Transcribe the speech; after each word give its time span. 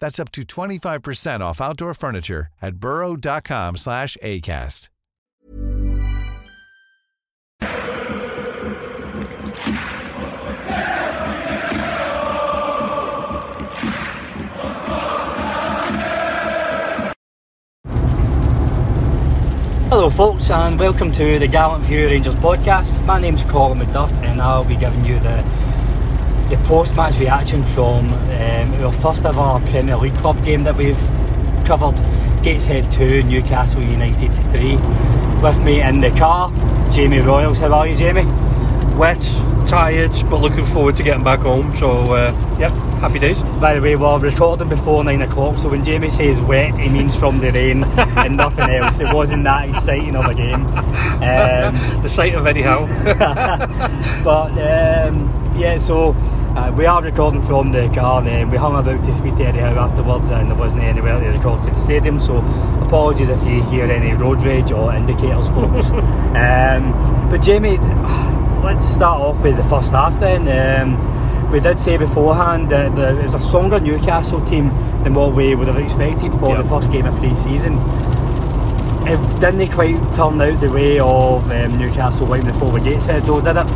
That's 0.00 0.18
up 0.18 0.32
to 0.32 0.42
25% 0.42 1.40
off 1.40 1.60
outdoor 1.60 1.94
furniture 1.94 2.48
at 2.60 2.76
burrow.com 2.76 3.76
slash 3.76 4.16
ACAST. 4.22 4.88
Hello, 19.90 20.08
folks, 20.08 20.48
and 20.50 20.78
welcome 20.78 21.10
to 21.12 21.38
the 21.40 21.48
Gallant 21.48 21.84
Few 21.84 22.06
Rangers 22.06 22.34
podcast. 22.36 23.04
My 23.04 23.20
name's 23.20 23.42
Colin 23.42 23.80
McDuff, 23.80 24.12
and 24.22 24.40
I'll 24.40 24.64
be 24.64 24.76
giving 24.76 25.04
you 25.04 25.18
the 25.18 25.44
the 26.50 26.56
post-match 26.66 27.18
reaction 27.18 27.64
from 27.66 28.12
um, 28.12 28.84
our 28.84 28.92
first 28.92 29.24
ever 29.24 29.60
Premier 29.70 29.96
League 29.96 30.16
club 30.16 30.44
game 30.44 30.64
that 30.64 30.76
we've 30.76 30.98
covered. 31.64 31.96
Gateshead 32.42 32.90
2, 32.90 33.22
Newcastle 33.22 33.82
United 33.82 34.32
3. 34.50 34.76
With 35.42 35.58
me 35.60 35.80
in 35.80 36.00
the 36.00 36.10
car, 36.10 36.50
Jamie 36.90 37.20
Royals. 37.20 37.60
How 37.60 37.72
are 37.72 37.86
you, 37.86 37.96
Jamie? 37.96 38.26
wet, 39.00 39.20
tired, 39.66 40.12
but 40.28 40.42
looking 40.42 40.66
forward 40.66 40.94
to 40.94 41.02
getting 41.02 41.24
back 41.24 41.40
home. 41.40 41.74
So, 41.74 42.12
uh, 42.12 42.56
yep, 42.58 42.70
happy 43.00 43.18
days. 43.18 43.42
By 43.58 43.72
the 43.72 43.80
way, 43.80 43.96
we're 43.96 44.18
recording 44.18 44.68
before 44.68 45.02
9 45.02 45.22
o'clock, 45.22 45.56
so 45.56 45.70
when 45.70 45.82
Jamie 45.82 46.10
says 46.10 46.38
wet, 46.42 46.76
he 46.78 46.90
means 46.90 47.16
from 47.16 47.38
the 47.38 47.50
rain 47.50 47.84
and 47.96 48.36
nothing 48.36 48.68
else. 48.68 49.00
It 49.00 49.10
wasn't 49.14 49.44
that 49.44 49.70
exciting 49.70 50.16
of 50.16 50.26
a 50.26 50.34
game. 50.34 50.66
Um, 51.20 52.02
the 52.02 52.08
sight 52.08 52.34
of 52.34 52.46
Howe. 52.46 52.86
but 54.24 54.52
um, 54.52 55.54
yeah, 55.54 55.76
so 55.76 56.14
uh, 56.56 56.72
we 56.76 56.86
are 56.86 57.02
recording 57.02 57.42
from 57.42 57.72
the 57.72 57.88
car. 57.94 58.22
And 58.26 58.50
we 58.50 58.56
hung 58.56 58.76
about 58.76 59.04
to 59.04 59.12
speak 59.14 59.36
to 59.36 59.44
Eddie 59.44 59.58
Howe 59.58 59.78
afterwards, 59.78 60.28
and 60.30 60.48
there 60.48 60.56
wasn't 60.56 60.82
anywhere 60.82 61.18
to 61.20 61.26
record 61.26 61.62
for 61.64 61.70
the 61.70 61.80
stadium. 61.80 62.20
So 62.20 62.38
apologies 62.82 63.28
if 63.28 63.42
you 63.44 63.62
hear 63.64 63.84
any 63.86 64.12
road 64.12 64.42
rage 64.42 64.72
or 64.72 64.94
indicators, 64.94 65.48
folks. 65.48 65.90
um, 65.90 67.28
but 67.30 67.38
Jamie, 67.42 67.78
let's 68.64 68.88
start 68.88 69.20
off 69.20 69.42
with 69.42 69.56
the 69.56 69.64
first 69.64 69.92
half 69.92 70.18
then. 70.20 70.48
Um, 70.48 71.50
we 71.50 71.58
did 71.60 71.80
say 71.80 71.96
beforehand 71.96 72.70
that 72.70 72.94
the, 72.94 73.18
it 73.18 73.24
was 73.24 73.34
a 73.34 73.40
stronger 73.40 73.80
Newcastle 73.80 74.44
team 74.44 74.68
than 75.02 75.14
what 75.14 75.34
we 75.34 75.54
would 75.54 75.66
have 75.66 75.78
expected 75.78 76.32
for 76.34 76.50
Yeah. 76.50 76.62
the 76.62 76.68
first 76.68 76.92
game 76.92 77.06
of 77.06 77.16
pre-season. 77.16 77.78
It 79.08 79.40
didn't 79.40 79.68
quite 79.72 79.96
turn 80.14 80.40
out 80.40 80.60
the 80.60 80.70
way 80.70 81.00
of 81.00 81.50
um, 81.50 81.78
Newcastle 81.78 82.26
winning 82.26 82.46
before 82.46 82.70
the 82.70 82.80
Gateshead 82.80 83.24
though, 83.24 83.40
did 83.40 83.56
it? 83.56 83.66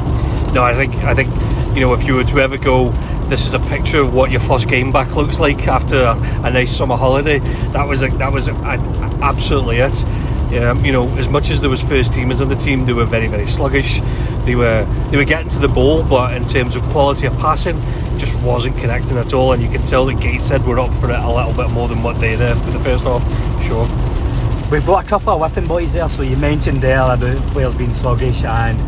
no, 0.55 0.63
I 0.63 0.73
think 0.75 0.95
I 1.03 1.15
think 1.15 1.31
you 1.75 1.81
know 1.81 1.93
if 1.93 2.05
you 2.05 2.15
were 2.15 2.25
to 2.25 2.39
ever 2.39 2.57
go, 2.57 2.91
this 3.29 3.47
is 3.47 3.55
a 3.55 3.59
picture 3.59 4.01
of 4.01 4.15
what 4.15 4.31
your 4.31 4.41
first 4.41 4.69
game 4.69 4.93
back 4.93 5.17
looks 5.17 5.39
like 5.39 5.67
after 5.67 6.03
a, 6.03 6.17
a 6.45 6.51
nice 6.51 6.77
summer 6.77 6.97
holiday. 6.97 7.39
That 7.73 7.89
was 7.89 8.03
a, 8.03 8.09
that 8.19 8.33
was 8.33 8.49
a, 8.49 8.53
absolutely 9.23 9.79
it. 9.79 10.05
Um, 10.63 10.85
you 10.85 10.93
know, 10.93 11.09
as 11.17 11.29
much 11.29 11.51
as 11.51 11.61
there 11.61 11.71
was 11.71 11.81
first 11.81 12.13
teamers 12.13 12.41
on 12.41 12.49
the 12.49 12.55
team, 12.55 12.87
they 12.87 12.93
were 12.93 13.07
very 13.07 13.27
very 13.27 13.47
sluggish. 13.47 14.01
They 14.45 14.55
were 14.55 14.87
they 15.11 15.17
were 15.17 15.25
getting 15.25 15.49
to 15.51 15.59
the 15.59 15.69
ball, 15.69 16.05
but 16.05 16.35
in 16.35 16.47
terms 16.47 16.77
of 16.77 16.83
quality 16.85 17.27
of 17.27 17.37
passing, 17.39 17.81
just 18.19 18.37
wasn't 18.37 18.77
connecting 18.77 19.17
at 19.19 19.33
all. 19.33 19.53
And 19.53 19.63
you 19.63 19.69
can 19.69 19.85
tell 19.85 20.07
that 20.07 20.21
Gateshead 20.21 20.65
were 20.65 20.79
up 20.79 20.95
for 20.95 21.11
it 21.11 21.19
a 21.19 21.31
little 21.31 21.55
bit 21.55 21.71
more 21.71 21.89
than 21.89 22.03
what 22.03 22.21
they 22.21 22.37
did 22.37 22.57
for 22.59 22.71
the 22.71 22.81
first 22.81 23.05
half. 23.05 23.23
Sure. 23.65 23.89
We've 24.71 24.87
got 24.87 25.05
a 25.05 25.09
couple 25.09 25.31
of 25.31 25.41
whipping 25.41 25.67
boys 25.67 25.93
there, 25.93 26.09
so 26.09 26.23
you 26.23 26.37
mentioned 26.37 26.81
there 26.81 27.01
about 27.01 27.37
players 27.49 27.75
being 27.75 27.93
sluggish 27.95 28.45
and 28.45 28.79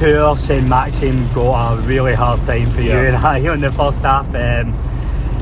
poor 0.00 0.36
St 0.36 0.66
Maxim 0.66 1.30
got 1.34 1.74
a 1.74 1.80
really 1.82 2.14
hard 2.14 2.42
time 2.44 2.70
for 2.70 2.80
you 2.80 2.88
Yeah. 2.90 3.02
and 3.02 3.16
I 3.24 3.46
on 3.48 3.60
the 3.60 3.70
first 3.70 4.00
half. 4.00 4.26
Um, 4.34 4.74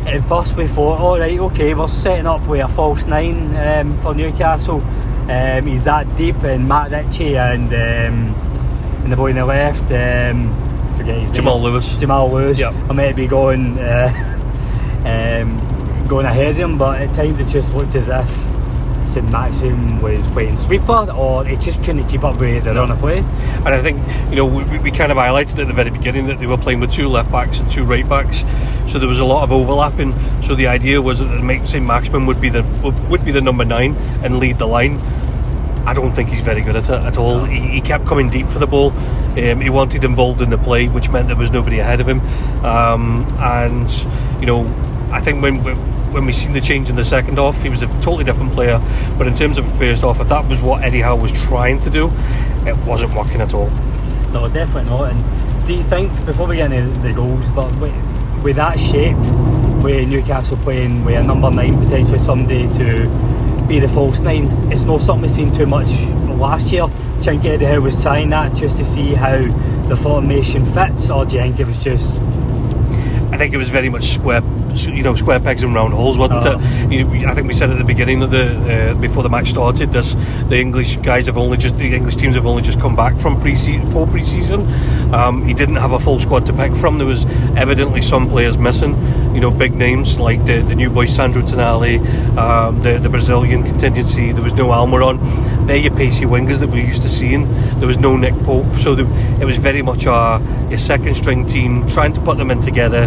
at 0.06 0.22
first 0.24 0.56
we 0.56 0.66
thought, 0.66 0.98
all 1.00 1.18
right, 1.18 1.38
okay, 1.38 1.74
we're 1.74 1.86
setting 1.88 2.26
up 2.26 2.44
with 2.46 2.60
a 2.60 2.68
false 2.68 3.04
nine 3.06 3.54
um, 3.56 3.98
for 4.00 4.14
Newcastle. 4.14 4.80
Um, 5.30 5.66
he's 5.66 5.84
that 5.84 6.16
deep, 6.16 6.42
and 6.42 6.66
Matt 6.66 6.90
Ritchie 6.90 7.36
and 7.36 7.66
um, 7.72 8.34
and 9.04 9.12
the 9.12 9.16
boy 9.16 9.30
on 9.30 9.36
the 9.36 9.44
left, 9.44 9.82
um, 9.92 10.94
forget 10.96 11.18
his 11.20 11.30
Jamal 11.30 11.60
name. 11.60 11.64
Lewis. 11.72 11.96
Jamal 11.96 12.30
Lewis. 12.32 12.58
Yep. 12.58 12.74
I 12.88 12.92
might 12.94 13.14
be 13.16 13.26
going 13.26 13.78
uh, 13.78 14.08
um, 15.04 16.06
going 16.08 16.24
ahead 16.26 16.48
of 16.52 16.56
him, 16.56 16.78
but 16.78 17.00
at 17.02 17.14
times 17.14 17.38
it 17.40 17.46
just 17.48 17.74
looked 17.74 17.94
as 17.94 18.08
if 18.08 18.57
St 19.18 19.32
Maxim 19.32 20.00
was 20.00 20.24
playing 20.28 20.56
sweeper, 20.56 21.10
or 21.10 21.44
it 21.44 21.60
just 21.60 21.82
couldn't 21.82 22.06
keep 22.06 22.22
up 22.22 22.38
with 22.38 22.62
the 22.62 22.72
run 22.72 22.88
of 22.88 22.98
play. 23.00 23.18
And 23.18 23.68
I 23.68 23.82
think, 23.82 23.98
you 24.30 24.36
know, 24.36 24.46
we, 24.46 24.78
we 24.78 24.92
kind 24.92 25.10
of 25.10 25.18
highlighted 25.18 25.58
at 25.58 25.66
the 25.66 25.72
very 25.72 25.90
beginning 25.90 26.28
that 26.28 26.38
they 26.38 26.46
were 26.46 26.56
playing 26.56 26.78
with 26.78 26.92
two 26.92 27.08
left 27.08 27.32
backs 27.32 27.58
and 27.58 27.68
two 27.68 27.82
right 27.82 28.08
backs, 28.08 28.44
so 28.88 29.00
there 29.00 29.08
was 29.08 29.18
a 29.18 29.24
lot 29.24 29.42
of 29.42 29.50
overlapping. 29.50 30.14
So 30.44 30.54
the 30.54 30.68
idea 30.68 31.02
was 31.02 31.18
that 31.18 31.66
St 31.66 31.84
Maximin 31.84 32.26
would 32.26 32.40
be 32.40 32.48
the 32.48 32.62
would, 32.84 33.08
would 33.08 33.24
be 33.24 33.32
the 33.32 33.40
number 33.40 33.64
nine 33.64 33.96
and 34.22 34.38
lead 34.38 34.58
the 34.58 34.66
line. 34.66 35.00
I 35.84 35.94
don't 35.94 36.14
think 36.14 36.28
he's 36.28 36.42
very 36.42 36.60
good 36.60 36.76
at 36.76 36.84
it 36.84 36.90
at 36.90 37.16
all. 37.16 37.44
He, 37.44 37.58
he 37.58 37.80
kept 37.80 38.06
coming 38.06 38.30
deep 38.30 38.46
for 38.46 38.60
the 38.60 38.68
ball. 38.68 38.92
Um, 38.92 39.60
he 39.60 39.70
wanted 39.70 40.04
involved 40.04 40.42
in 40.42 40.50
the 40.50 40.58
play, 40.58 40.86
which 40.86 41.08
meant 41.08 41.26
there 41.26 41.36
was 41.36 41.50
nobody 41.50 41.80
ahead 41.80 42.00
of 42.00 42.08
him. 42.08 42.20
Um, 42.64 43.26
and 43.40 43.90
you 44.40 44.46
know, 44.46 44.64
I 45.10 45.20
think 45.20 45.42
when 45.42 45.62
when 45.62 45.76
when 46.12 46.24
we 46.24 46.32
seen 46.32 46.52
the 46.52 46.60
change 46.60 46.88
in 46.88 46.96
the 46.96 47.04
second 47.04 47.36
half, 47.36 47.62
he 47.62 47.68
was 47.68 47.82
a 47.82 47.86
totally 48.00 48.24
different 48.24 48.52
player. 48.52 48.80
But 49.16 49.26
in 49.26 49.34
terms 49.34 49.58
of 49.58 49.78
first 49.78 50.02
half, 50.02 50.20
if 50.20 50.28
that 50.28 50.48
was 50.48 50.60
what 50.60 50.82
Eddie 50.82 51.00
Howe 51.00 51.16
was 51.16 51.32
trying 51.32 51.80
to 51.80 51.90
do, 51.90 52.10
it 52.66 52.76
wasn't 52.86 53.14
working 53.14 53.40
at 53.40 53.54
all. 53.54 53.70
No, 54.32 54.48
definitely 54.48 54.90
not. 54.90 55.12
And 55.12 55.66
do 55.66 55.74
you 55.74 55.82
think 55.82 56.12
before 56.24 56.46
we 56.46 56.56
get 56.56 56.72
into 56.72 56.98
the 57.00 57.12
goals, 57.12 57.48
but 57.50 57.74
with, 57.78 57.94
with 58.42 58.56
that 58.56 58.78
shape, 58.78 59.16
with 59.82 60.08
Newcastle 60.08 60.56
playing 60.58 61.04
with 61.04 61.16
a 61.16 61.22
number 61.22 61.50
nine 61.50 61.78
potentially 61.78 62.18
someday 62.18 62.62
to 62.74 63.66
be 63.68 63.78
the 63.78 63.88
false 63.88 64.20
nine, 64.20 64.46
it's 64.72 64.82
not 64.82 65.02
something 65.02 65.22
we've 65.22 65.30
seen 65.30 65.52
too 65.52 65.66
much 65.66 65.90
last 66.38 66.72
year. 66.72 66.86
Do 66.86 66.92
you 66.92 67.22
think 67.22 67.44
Eddie 67.44 67.64
Howe 67.66 67.80
was 67.80 68.00
trying 68.00 68.30
that 68.30 68.54
just 68.54 68.76
to 68.78 68.84
see 68.84 69.14
how 69.14 69.36
the 69.88 69.96
formation 69.96 70.64
fits, 70.64 71.10
or 71.10 71.24
do 71.24 71.36
you 71.36 71.42
think 71.42 71.60
it 71.60 71.66
was 71.66 71.82
just 71.82 72.18
I 73.30 73.36
think 73.36 73.52
it 73.52 73.58
was 73.58 73.68
very 73.68 73.88
much 73.88 74.06
square 74.06 74.40
you 74.74 75.02
know 75.02 75.14
square 75.14 75.40
pegs 75.40 75.62
and 75.62 75.74
round 75.74 75.94
holes, 75.94 76.18
wasn't 76.18 76.44
Oh. 76.46 76.58
it? 76.90 77.26
I 77.26 77.34
think 77.34 77.46
we 77.48 77.54
said 77.54 77.70
at 77.70 77.78
the 77.78 77.84
beginning 77.84 78.22
of 78.22 78.30
the 78.30 78.90
uh, 78.90 78.94
before 78.94 79.22
the 79.22 79.28
match 79.28 79.48
started, 79.50 79.92
this 79.92 80.14
the 80.48 80.58
English 80.58 80.96
guys 80.96 81.26
have 81.26 81.36
only 81.36 81.56
just 81.56 81.76
the 81.78 81.94
English 81.94 82.16
teams 82.16 82.34
have 82.34 82.46
only 82.46 82.62
just 82.62 82.80
come 82.80 82.94
back 82.96 83.18
from 83.18 83.40
pre 83.40 83.54
for 83.92 84.06
pre-season. 84.06 84.60
Um, 85.12 85.46
he 85.46 85.54
didn't 85.54 85.76
have 85.76 85.92
a 85.92 85.98
full 85.98 86.20
squad 86.20 86.46
to 86.46 86.52
pick 86.52 86.74
from. 86.76 86.98
There 86.98 87.06
was 87.06 87.24
evidently 87.56 88.02
some 88.02 88.28
players 88.28 88.56
missing. 88.58 88.94
You 89.38 89.42
know, 89.42 89.52
big 89.52 89.72
names 89.72 90.18
like 90.18 90.44
the, 90.46 90.62
the 90.62 90.74
new 90.74 90.90
boy 90.90 91.06
Sandro 91.06 91.42
Tonali, 91.42 92.04
um, 92.36 92.82
the 92.82 92.98
the 92.98 93.08
Brazilian 93.08 93.62
contingency. 93.62 94.32
There 94.32 94.42
was 94.42 94.52
no 94.52 94.66
Almiron. 94.70 95.16
They're 95.64 95.76
your 95.76 95.94
pacey 95.94 96.24
wingers 96.24 96.58
that 96.58 96.70
we're 96.70 96.84
used 96.84 97.02
to 97.02 97.08
seeing. 97.08 97.46
There 97.78 97.86
was 97.86 97.98
no 97.98 98.16
Nick 98.16 98.34
Pope, 98.40 98.66
so 98.78 98.96
the, 98.96 99.06
it 99.40 99.44
was 99.44 99.56
very 99.56 99.80
much 99.80 100.06
our 100.06 100.40
your 100.70 100.80
second 100.80 101.14
string 101.14 101.46
team 101.46 101.86
trying 101.86 102.14
to 102.14 102.20
put 102.20 102.36
them 102.36 102.50
in 102.50 102.60
together 102.60 103.04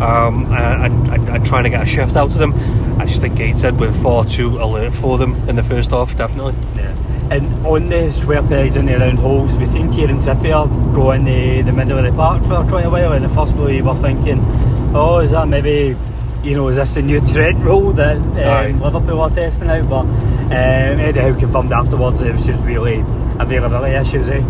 um, 0.00 0.52
and, 0.52 1.08
and, 1.08 1.28
and 1.28 1.44
trying 1.44 1.64
to 1.64 1.70
get 1.70 1.82
a 1.82 1.86
shift 1.86 2.14
out 2.14 2.30
of 2.30 2.38
them. 2.38 2.54
I 3.00 3.04
just 3.04 3.20
think 3.20 3.34
Gateshead 3.34 3.80
were 3.80 3.90
far 3.90 4.24
too 4.24 4.58
alert 4.62 4.94
for 4.94 5.18
them 5.18 5.34
in 5.48 5.56
the 5.56 5.64
first 5.64 5.90
half, 5.90 6.16
definitely. 6.16 6.54
Yeah. 6.76 6.94
And 7.32 7.66
on 7.66 7.88
the 7.88 8.08
square 8.12 8.42
pegs 8.42 8.76
in 8.76 8.86
the 8.86 8.96
round 8.98 9.18
holes, 9.18 9.52
we've 9.56 9.68
seen 9.68 9.92
Kieran 9.92 10.20
Trippier 10.20 10.68
go 10.94 11.10
in 11.10 11.24
the, 11.24 11.62
the 11.62 11.72
middle 11.72 11.98
of 11.98 12.04
the 12.04 12.12
park 12.12 12.42
for 12.42 12.62
quite 12.68 12.84
a 12.84 12.90
while. 12.90 13.14
And 13.14 13.24
at 13.24 13.32
first 13.32 13.52
we 13.54 13.82
were 13.82 13.96
thinking, 13.96 14.38
oh, 14.94 15.18
is 15.20 15.30
that 15.32 15.48
maybe, 15.48 15.96
you 16.42 16.54
know, 16.54 16.68
is 16.68 16.76
this 16.76 16.94
the 16.94 17.02
new 17.02 17.20
Trent 17.20 17.58
rule 17.58 17.92
that 17.92 18.16
um, 18.16 18.80
Liverpool 18.80 19.20
are 19.20 19.30
testing 19.30 19.70
out? 19.70 19.88
But 19.88 20.00
um, 20.00 20.50
Eddie 20.50 21.20
Howe 21.20 21.38
confirmed 21.38 21.72
afterwards 21.72 22.20
that 22.20 22.28
it 22.28 22.34
was 22.34 22.46
just 22.46 22.62
really 22.64 23.04
availability 23.38 23.94
issues, 23.94 24.28
eh? 24.28 24.42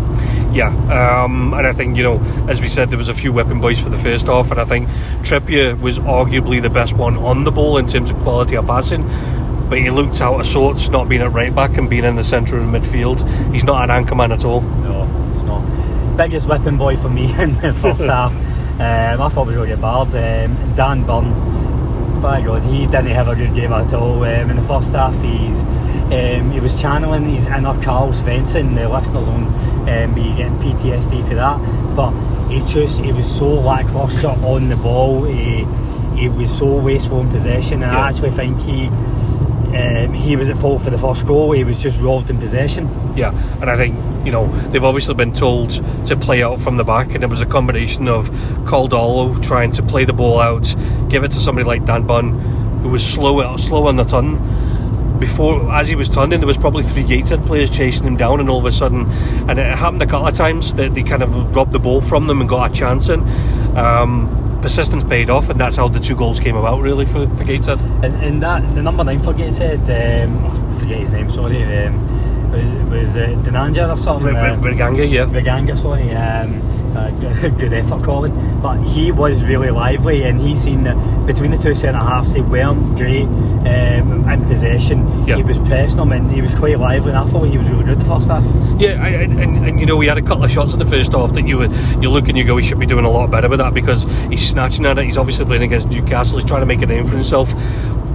Yeah, 0.51 0.69
um, 1.23 1.53
and 1.53 1.65
I 1.65 1.73
think 1.73 1.97
you 1.97 2.03
know, 2.03 2.19
as 2.47 2.61
we 2.61 2.69
said, 2.69 2.91
there 2.91 2.97
was 2.97 3.07
a 3.07 3.13
few 3.13 3.33
weapon 3.33 3.59
boys 3.59 3.79
for 3.79 3.89
the 3.89 3.97
first 3.97 4.27
half, 4.27 4.51
and 4.51 4.59
I 4.59 4.65
think 4.65 4.87
Trippier 5.23 5.79
was 5.79 5.97
arguably 5.99 6.61
the 6.61 6.69
best 6.69 6.93
one 6.93 7.17
on 7.17 7.43
the 7.43 7.51
ball 7.51 7.77
in 7.77 7.87
terms 7.87 8.11
of 8.11 8.17
quality 8.19 8.55
of 8.55 8.67
passing. 8.67 9.03
But 9.69 9.79
he 9.79 9.89
looked 9.89 10.21
out 10.21 10.39
of 10.39 10.45
sorts, 10.45 10.89
not 10.89 11.09
being 11.09 11.21
at 11.21 11.31
right 11.31 11.53
back 11.55 11.77
and 11.77 11.89
being 11.89 12.03
in 12.03 12.15
the 12.15 12.23
centre 12.23 12.57
of 12.57 12.69
the 12.69 12.79
midfield. 12.79 13.51
He's 13.51 13.63
not 13.63 13.83
an 13.83 13.89
anchor 13.89 14.13
man 14.13 14.31
at 14.31 14.45
all. 14.45 14.61
No, 14.61 15.03
it's 15.35 15.43
not. 15.45 16.17
Biggest 16.17 16.47
whipping 16.47 16.77
boy 16.77 16.97
for 16.97 17.09
me 17.09 17.33
in 17.41 17.59
the 17.59 17.73
first 17.73 18.01
half. 18.03 18.31
Um, 18.79 19.21
I 19.21 19.29
thought 19.29 19.43
it 19.43 19.47
was 19.47 19.55
really 19.55 19.75
bad. 19.75 20.07
Um, 20.15 20.75
Dan 20.75 21.05
Burn, 21.05 22.21
by 22.21 22.41
God, 22.41 22.63
he 22.63 22.85
didn't 22.85 23.07
have 23.07 23.27
a 23.27 23.35
good 23.35 23.53
game 23.53 23.71
at 23.73 23.93
all. 23.93 24.23
Um, 24.23 24.49
in 24.49 24.55
the 24.55 24.63
first 24.63 24.91
half, 24.91 25.13
he's 25.21 25.59
um, 26.11 26.51
he 26.51 26.59
was 26.59 26.79
channeling 26.79 27.25
his 27.25 27.47
inner 27.47 27.79
Carl 27.83 28.11
Svensson. 28.13 28.75
The 28.75 28.89
listeners 28.89 29.25
will 29.27 29.89
um, 29.89 30.13
be 30.13 30.23
getting 30.35 30.57
PTSD 30.59 31.27
for 31.27 31.35
that. 31.35 31.59
But 31.95 32.11
he 32.49 32.59
just 32.61 32.99
he 32.99 33.11
was 33.11 33.25
so 33.37 33.47
lacklustre 33.47 34.27
on 34.27 34.69
the 34.69 34.75
ball. 34.75 35.23
He 35.25 35.65
he 36.15 36.29
was 36.29 36.55
so 36.55 36.75
wasteful 36.79 37.21
in 37.21 37.29
possession, 37.29 37.83
and 37.83 37.91
Yeah. 37.91 37.99
I 38.05 38.09
actually 38.09 38.31
think 38.31 38.59
he. 38.61 38.89
Um, 39.73 40.13
he 40.13 40.35
was 40.35 40.49
at 40.49 40.57
fault 40.57 40.83
for 40.83 40.91
the 40.91 40.97
first 40.97 41.25
goal. 41.25 41.51
He 41.51 41.63
was 41.63 41.81
just 41.81 41.99
robbed 41.99 42.29
in 42.29 42.37
possession. 42.37 42.87
Yeah, 43.15 43.31
and 43.59 43.69
I 43.69 43.75
think 43.75 43.95
you 44.25 44.31
know 44.31 44.47
they've 44.69 44.83
obviously 44.83 45.15
been 45.15 45.33
told 45.33 45.71
to 46.07 46.15
play 46.15 46.43
out 46.43 46.61
from 46.61 46.77
the 46.77 46.83
back, 46.83 47.15
and 47.15 47.23
it 47.23 47.27
was 47.29 47.41
a 47.41 47.45
combination 47.45 48.07
of 48.07 48.29
Caldolo 48.67 49.37
trying 49.39 49.71
to 49.71 49.83
play 49.83 50.05
the 50.05 50.13
ball 50.13 50.39
out, 50.39 50.75
give 51.09 51.23
it 51.23 51.31
to 51.31 51.39
somebody 51.39 51.65
like 51.65 51.85
Dan 51.85 52.05
Burn, 52.05 52.37
who 52.81 52.89
was 52.89 53.03
slow 53.05 53.57
slow 53.57 53.87
on 53.87 53.95
the 53.95 54.03
turn. 54.03 54.63
Before, 55.19 55.71
as 55.71 55.87
he 55.87 55.95
was 55.95 56.09
turning, 56.09 56.39
there 56.39 56.47
was 56.47 56.57
probably 56.57 56.83
three 56.83 57.03
Gateshead 57.03 57.45
players 57.45 57.69
chasing 57.69 58.05
him 58.05 58.17
down, 58.17 58.39
and 58.39 58.49
all 58.49 58.59
of 58.59 58.65
a 58.65 58.71
sudden, 58.71 59.09
and 59.49 59.57
it 59.57 59.65
happened 59.77 60.01
a 60.01 60.05
couple 60.05 60.27
of 60.27 60.35
times 60.35 60.73
that 60.73 60.93
they 60.93 61.03
kind 61.03 61.23
of 61.23 61.55
robbed 61.55 61.71
the 61.71 61.79
ball 61.79 62.01
from 62.01 62.27
them 62.27 62.41
and 62.41 62.49
got 62.49 62.71
a 62.71 62.73
chance 62.73 63.09
in. 63.09 63.21
Um, 63.77 64.42
persistence 64.63 65.03
paid 65.03 65.29
off, 65.29 65.49
and 65.49 65.59
that's 65.59 65.75
how 65.75 65.89
the 65.89 65.99
two 65.99 66.15
goals 66.15 66.39
came 66.39 66.55
about, 66.55 66.79
really, 66.81 67.05
for, 67.05 67.27
for 67.35 67.43
Gateshead. 67.43 67.79
And, 68.01 68.15
and 68.23 68.41
that 68.41 68.61
the 68.75 68.81
number 68.81 69.03
nine 69.03 69.21
for 69.21 69.33
Gateshead, 69.33 69.81
um, 69.81 70.45
I 70.45 70.79
forget 70.79 70.99
his 70.99 71.09
name. 71.09 71.29
Sorry, 71.29 71.61
um, 71.63 72.49
was, 72.49 72.91
was 72.91 73.17
uh, 73.17 73.27
Denanja 73.43 73.91
or 73.91 73.97
something. 73.97 74.33
R- 74.33 74.41
R- 74.41 74.49
um, 74.51 74.61
Riganga, 74.63 75.11
yeah. 75.11 75.25
Reganga, 75.25 75.77
sorry. 75.77 76.09
Um, 76.15 76.61
uh, 76.95 77.09
good, 77.49 77.73
effort, 77.73 78.03
Colin. 78.03 78.61
But 78.61 78.81
he 78.83 79.11
was 79.11 79.43
really 79.43 79.69
lively, 79.71 80.23
and 80.23 80.39
he 80.39 80.55
seen 80.55 80.83
that 80.83 80.95
between 81.25 81.51
the 81.51 81.57
two 81.57 81.75
centre 81.75 81.99
halves, 81.99 82.33
they 82.33 82.41
weren't 82.41 82.97
great 82.97 83.23
um, 83.25 84.27
in 84.29 84.45
possession. 84.45 85.25
Yeah. 85.27 85.37
He 85.37 85.43
was 85.43 85.57
pressing 85.59 85.97
them, 85.97 86.11
and 86.11 86.31
he 86.31 86.41
was 86.41 86.53
quite 86.55 86.77
lively. 86.79 87.09
And 87.09 87.17
I 87.17 87.25
thought 87.25 87.43
he 87.43 87.57
was 87.57 87.67
really 87.69 87.83
good 87.85 87.99
the 87.99 88.05
first 88.05 88.27
half. 88.27 88.43
Yeah, 88.79 89.01
I- 89.01 89.07
I- 89.07 89.23
and, 89.23 89.65
and 89.65 89.79
you 89.79 89.85
know, 89.85 89.99
he 89.99 90.07
had 90.07 90.17
a 90.17 90.21
couple 90.21 90.43
of 90.43 90.51
shots 90.51 90.73
in 90.73 90.79
the 90.79 90.85
first 90.85 91.11
half 91.13 91.33
that 91.33 91.47
you 91.47 91.57
were 91.57 91.67
you 92.01 92.09
look 92.09 92.27
and 92.29 92.37
you 92.37 92.43
go, 92.43 92.57
he 92.57 92.63
should 92.67 92.79
be 92.79 92.85
doing 92.85 93.05
a 93.05 93.09
lot 93.09 93.29
better 93.31 93.49
with 93.49 93.59
that 93.59 93.73
because 93.73 94.03
he's 94.29 94.47
snatching 94.47 94.85
at 94.85 94.97
it. 94.99 95.05
He's 95.05 95.17
obviously 95.17 95.45
playing 95.45 95.63
against 95.63 95.87
Newcastle. 95.87 96.37
He's 96.39 96.47
trying 96.47 96.61
to 96.61 96.65
make 96.65 96.81
a 96.81 96.85
name 96.85 97.05
for 97.05 97.15
himself. 97.15 97.53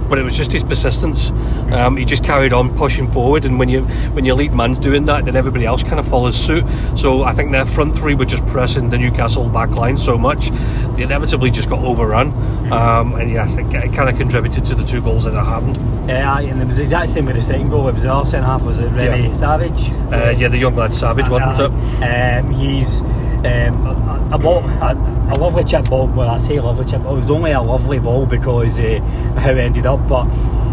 But 0.09 0.17
it 0.17 0.23
was 0.23 0.35
just 0.35 0.51
his 0.51 0.63
persistence. 0.63 1.29
Um, 1.71 1.95
he 1.95 2.03
just 2.05 2.23
carried 2.23 2.51
on 2.51 2.75
pushing 2.75 3.09
forward, 3.11 3.45
and 3.45 3.59
when 3.59 3.69
you 3.69 3.83
when 4.13 4.25
your 4.25 4.35
lead 4.35 4.53
man's 4.53 4.79
doing 4.79 5.05
that, 5.05 5.25
then 5.25 5.35
everybody 5.35 5.65
else 5.65 5.83
kind 5.83 5.99
of 5.99 6.07
follows 6.07 6.35
suit. 6.35 6.65
So 6.97 7.23
I 7.23 7.33
think 7.33 7.51
their 7.51 7.65
front 7.65 7.95
three 7.95 8.15
were 8.15 8.25
just 8.25 8.45
pressing 8.47 8.89
the 8.89 8.97
Newcastle 8.97 9.49
back 9.49 9.71
line 9.71 9.97
so 9.97 10.17
much, 10.17 10.49
they 10.95 11.03
inevitably 11.03 11.51
just 11.51 11.69
got 11.69 11.83
overrun. 11.83 12.31
Um, 12.71 13.15
and 13.15 13.29
yes, 13.31 13.53
it, 13.53 13.65
it 13.73 13.93
kind 13.93 14.09
of 14.09 14.17
contributed 14.17 14.65
to 14.65 14.75
the 14.75 14.83
two 14.83 15.01
goals 15.01 15.25
as 15.25 15.33
it 15.33 15.37
happened. 15.37 15.77
Yeah, 16.07 16.39
and 16.39 16.61
it 16.61 16.65
was 16.65 16.79
exactly 16.79 16.79
the 16.79 16.83
exact 16.83 17.09
same 17.09 17.25
with 17.25 17.35
the 17.35 17.41
second 17.41 17.69
goal. 17.69 17.87
It 17.87 17.93
was 17.93 18.03
the 18.03 18.13
other 18.13 18.29
centre 18.29 18.45
half. 18.45 18.61
Was 18.63 18.79
it 18.79 18.89
Remi 18.89 19.27
Yeah. 19.27 19.31
Savage? 19.33 19.89
Uh, 20.11 20.33
yeah, 20.37 20.47
the 20.47 20.57
young 20.57 20.75
lad 20.75 20.93
Savage, 20.93 21.29
wasn't 21.29 21.59
it? 21.59 22.03
Um, 22.03 22.51
he's 22.51 23.01
um, 23.45 23.87
a, 23.87 24.29
a, 24.33 24.37
ball, 24.37 24.59
a, 24.63 24.93
a 25.31 25.35
lovely 25.39 25.63
chip 25.63 25.85
ball. 25.89 26.07
Well, 26.07 26.29
I 26.29 26.39
say 26.39 26.59
lovely 26.59 26.85
chip. 26.85 27.01
It 27.01 27.05
was 27.05 27.31
only 27.31 27.51
a 27.51 27.61
lovely 27.61 27.99
ball 27.99 28.25
because 28.25 28.79
uh, 28.79 28.99
how 29.37 29.51
it 29.51 29.57
ended 29.57 29.85
up, 29.85 30.07
but. 30.07 30.27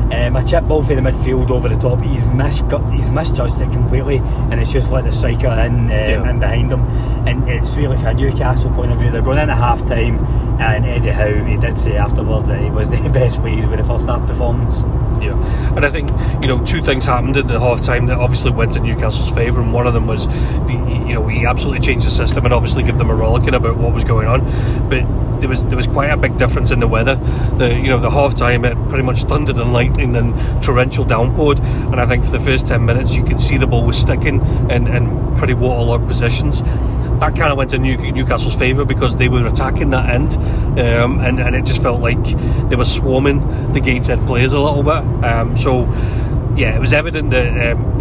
Um, 0.06 0.36
a 0.36 0.44
chip 0.46 0.62
ball 0.68 0.84
for 0.84 0.94
the 0.94 1.00
midfield 1.00 1.50
over 1.50 1.68
the 1.68 1.74
top. 1.76 2.00
He's 2.00 2.24
mis- 2.26 2.62
he's 2.94 3.08
misjudged 3.10 3.60
it 3.60 3.72
completely, 3.72 4.18
and 4.18 4.60
it's 4.60 4.70
just 4.70 4.92
let 4.92 5.02
the 5.02 5.10
striker 5.10 5.48
in 5.48 5.80
um, 5.80 5.88
Yeah. 5.90 6.30
in 6.30 6.38
behind 6.38 6.70
him. 6.70 6.82
And 7.26 7.48
it's 7.48 7.74
really 7.74 7.96
from 7.96 8.06
a 8.06 8.14
Newcastle 8.14 8.70
point 8.70 8.92
of 8.92 9.00
view. 9.00 9.10
They're 9.10 9.20
going 9.20 9.38
in 9.38 9.50
at 9.50 9.58
half 9.58 9.80
time, 9.88 10.24
and 10.60 10.86
Eddie 10.86 11.08
Howe 11.08 11.42
he 11.44 11.56
did 11.56 11.76
say 11.76 11.96
afterwards 11.96 12.46
that 12.46 12.60
he 12.60 12.70
was 12.70 12.88
the 12.88 12.98
best 13.08 13.40
pleased 13.40 13.68
with 13.68 13.80
the 13.80 13.84
first 13.84 14.06
half 14.06 14.24
performance. 14.28 14.84
Yeah, 15.20 15.74
and 15.74 15.84
I 15.84 15.90
think 15.90 16.10
you 16.42 16.48
know 16.48 16.64
two 16.64 16.82
things 16.82 17.04
happened 17.04 17.36
at 17.36 17.48
the 17.48 17.58
half 17.58 17.82
time 17.82 18.06
that 18.06 18.18
obviously 18.18 18.50
went 18.50 18.76
in 18.76 18.82
Newcastle's 18.82 19.32
favour, 19.34 19.60
and 19.60 19.72
one 19.72 19.86
of 19.86 19.94
them 19.94 20.06
was, 20.06 20.26
the, 20.26 21.04
you 21.06 21.14
know, 21.14 21.26
he 21.26 21.46
absolutely 21.46 21.80
changed 21.80 22.06
the 22.06 22.10
system 22.10 22.44
and 22.44 22.52
obviously 22.52 22.82
give 22.82 22.98
them 22.98 23.10
a 23.10 23.14
rollicking 23.14 23.54
about 23.54 23.76
what 23.76 23.94
was 23.94 24.04
going 24.04 24.28
on, 24.28 24.40
but 24.88 25.04
there 25.40 25.48
was 25.48 25.64
there 25.66 25.76
was 25.76 25.86
quite 25.86 26.10
a 26.10 26.16
big 26.16 26.36
difference 26.38 26.70
in 26.70 26.80
the 26.80 26.88
weather. 26.88 27.16
The 27.56 27.74
you 27.74 27.88
know 27.88 27.98
the 27.98 28.10
half 28.10 28.34
time 28.34 28.64
it 28.64 28.74
pretty 28.88 29.04
much 29.04 29.24
thundered 29.24 29.56
and 29.56 29.72
lightning 29.72 30.16
and 30.16 30.62
torrential 30.62 31.04
downpoured, 31.04 31.60
and 31.60 32.00
I 32.00 32.06
think 32.06 32.24
for 32.24 32.30
the 32.30 32.40
first 32.40 32.66
ten 32.66 32.84
minutes 32.84 33.14
you 33.14 33.24
could 33.24 33.40
see 33.40 33.56
the 33.56 33.66
ball 33.66 33.84
was 33.84 33.98
sticking 33.98 34.40
in, 34.70 34.86
in 34.86 35.36
pretty 35.36 35.54
waterlogged 35.54 36.08
positions. 36.08 36.62
That 37.20 37.34
kind 37.34 37.50
of 37.50 37.56
went 37.56 37.72
in 37.72 37.82
New, 37.82 37.96
Newcastle's 38.12 38.54
favour 38.54 38.84
because 38.84 39.16
they 39.16 39.28
were 39.28 39.46
attacking 39.46 39.90
that 39.90 40.08
end, 40.10 40.34
um, 40.78 41.20
and 41.20 41.40
and 41.40 41.54
it 41.54 41.64
just 41.64 41.82
felt 41.82 42.00
like 42.00 42.22
they 42.68 42.76
were 42.76 42.84
swarming 42.84 43.72
the 43.72 43.80
Gateshead 43.80 44.26
players 44.26 44.52
a 44.52 44.60
little 44.60 44.82
bit. 44.82 45.24
Um, 45.24 45.56
so 45.56 45.84
yeah, 46.56 46.74
it 46.74 46.80
was 46.80 46.92
evident 46.92 47.30
that 47.30 47.72
um, 47.72 47.96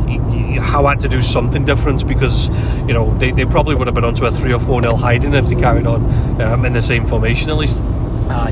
Howe 0.58 0.88
had 0.88 1.02
to 1.02 1.10
do 1.10 1.22
something 1.22 1.66
different 1.66 2.08
because 2.08 2.50
you 2.88 2.94
know 2.94 3.18
they, 3.18 3.32
they 3.32 3.46
probably 3.46 3.76
would 3.76 3.88
have 3.88 3.96
been 3.96 4.06
onto 4.06 4.26
a 4.26 4.32
three 4.32 4.54
or 4.54 4.60
four 4.60 4.82
nil 4.82 4.98
hiding 4.98 5.34
if 5.34 5.48
they 5.48 5.56
carried 5.56 5.88
on 5.88 6.42
um, 6.42 6.66
in 6.66 6.74
the 6.74 6.82
same 6.82 7.06
formation 7.06 7.50
at 7.50 7.58
least. 7.58 7.82
Aye. 8.30 8.52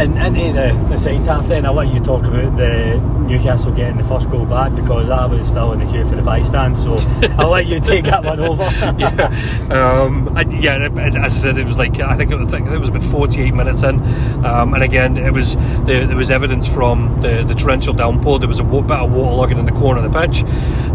And 0.00 0.16
into 0.16 0.54
the, 0.54 0.86
the 0.88 0.96
second 0.96 1.26
half 1.26 1.46
then, 1.46 1.66
I'll 1.66 1.74
let 1.74 1.92
you 1.92 2.00
talk 2.00 2.24
about 2.24 2.56
the 2.56 2.96
Newcastle 3.28 3.70
getting 3.70 3.98
the 3.98 4.04
first 4.04 4.30
goal 4.30 4.46
back 4.46 4.74
because 4.74 5.10
I 5.10 5.26
was 5.26 5.46
still 5.46 5.72
in 5.72 5.78
the 5.80 5.84
queue 5.84 6.08
for 6.08 6.16
the 6.16 6.22
bystand, 6.22 6.78
so 6.78 6.96
I'll 7.38 7.50
let 7.50 7.66
you 7.66 7.80
take 7.80 8.06
that 8.06 8.24
one 8.24 8.40
over. 8.40 8.62
yeah, 8.98 9.62
um, 9.70 10.34
I, 10.34 10.42
yeah. 10.58 10.88
As, 10.98 11.16
I 11.16 11.28
said, 11.28 11.58
it 11.58 11.66
was 11.66 11.76
like 11.76 12.00
I 12.00 12.16
think 12.16 12.32
it, 12.32 12.40
I 12.40 12.46
think 12.46 12.68
it 12.68 12.78
was 12.78 12.88
about 12.88 13.02
48 13.04 13.52
minutes 13.52 13.82
in, 13.82 14.00
um, 14.42 14.72
and 14.72 14.82
again, 14.82 15.18
it 15.18 15.34
was 15.34 15.54
there, 15.84 16.06
there 16.06 16.16
was 16.16 16.30
evidence 16.30 16.66
from 16.66 17.20
the, 17.20 17.44
the 17.44 17.54
torrential 17.54 17.92
downpour. 17.92 18.38
There 18.38 18.48
was 18.48 18.60
a 18.60 18.64
bit 18.64 18.90
of 18.90 19.10
waterlogging 19.10 19.58
in 19.58 19.66
the 19.66 19.72
corner 19.72 20.02
of 20.02 20.10
the 20.10 20.18
pitch. 20.18 20.44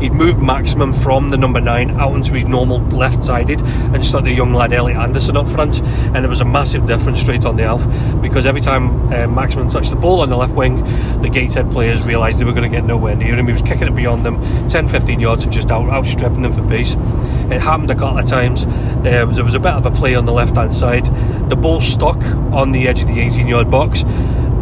He'd 0.02 0.14
moved 0.14 0.40
Maximin 0.40 0.94
from 0.94 1.30
the 1.30 1.38
number 1.38 1.62
nine 1.62 1.92
out 1.92 2.16
into 2.16 2.34
his 2.34 2.46
normal 2.46 2.80
left-sided 2.80 3.62
and 3.62 4.04
stuck 4.04 4.24
the 4.24 4.34
young 4.34 4.52
lad 4.52 4.74
Elliot 4.74 4.98
Anderson 4.98 5.38
up 5.38 5.48
front, 5.48 5.80
and 5.82 6.16
there 6.16 6.30
was 6.30 6.42
a 6.42 6.46
massive 6.46 6.88
difference 6.88 7.22
straight 7.22 7.46
on 7.46 7.56
the 7.56 7.64
half 7.64 7.86
because 8.20 8.48
every 8.48 8.62
time 8.62 8.95
uh, 9.14 9.28
Maximin 9.28 9.70
touched 9.70 9.90
the 9.90 9.96
ball 9.96 10.22
on 10.22 10.30
the 10.30 10.36
left 10.36 10.54
wing, 10.54 10.84
the 11.22 11.30
Gateshead 11.30 11.72
players 11.72 12.04
realised 12.04 12.40
they 12.40 12.46
were 12.46 12.54
going 12.54 12.70
to 12.70 12.76
get 12.76 12.86
nowhere 12.86 13.16
near 13.16 13.36
him. 13.36 13.48
He 13.48 13.54
was 13.54 13.62
kicking 13.62 13.88
it 13.88 13.96
beyond 13.96 14.26
them, 14.26 14.38
10-15 14.68 15.22
yards, 15.22 15.44
and 15.44 15.54
just 15.54 15.70
out, 15.72 15.90
outstripping 15.90 16.42
them 16.42 16.54
for 16.54 16.68
pace. 16.68 16.94
It 16.94 17.62
happened 17.62 17.92
a 17.92 17.96
couple 17.96 18.18
of 18.18 18.26
times. 18.26 18.66
Um, 18.66 19.04
there 19.04 19.44
was 19.44 19.54
a 19.54 19.60
bit 19.60 19.74
of 19.74 19.86
a 19.86 19.92
play 19.92 20.16
on 20.16 20.26
the 20.26 20.34
left-hand 20.34 20.74
side. 20.74 21.06
The 21.50 21.56
ball 21.56 21.82
stuck 21.82 22.18
on 22.52 22.72
the 22.72 22.88
edge 22.88 23.02
of 23.02 23.08
the 23.08 23.18
18-yard 23.18 23.70
box. 23.70 24.04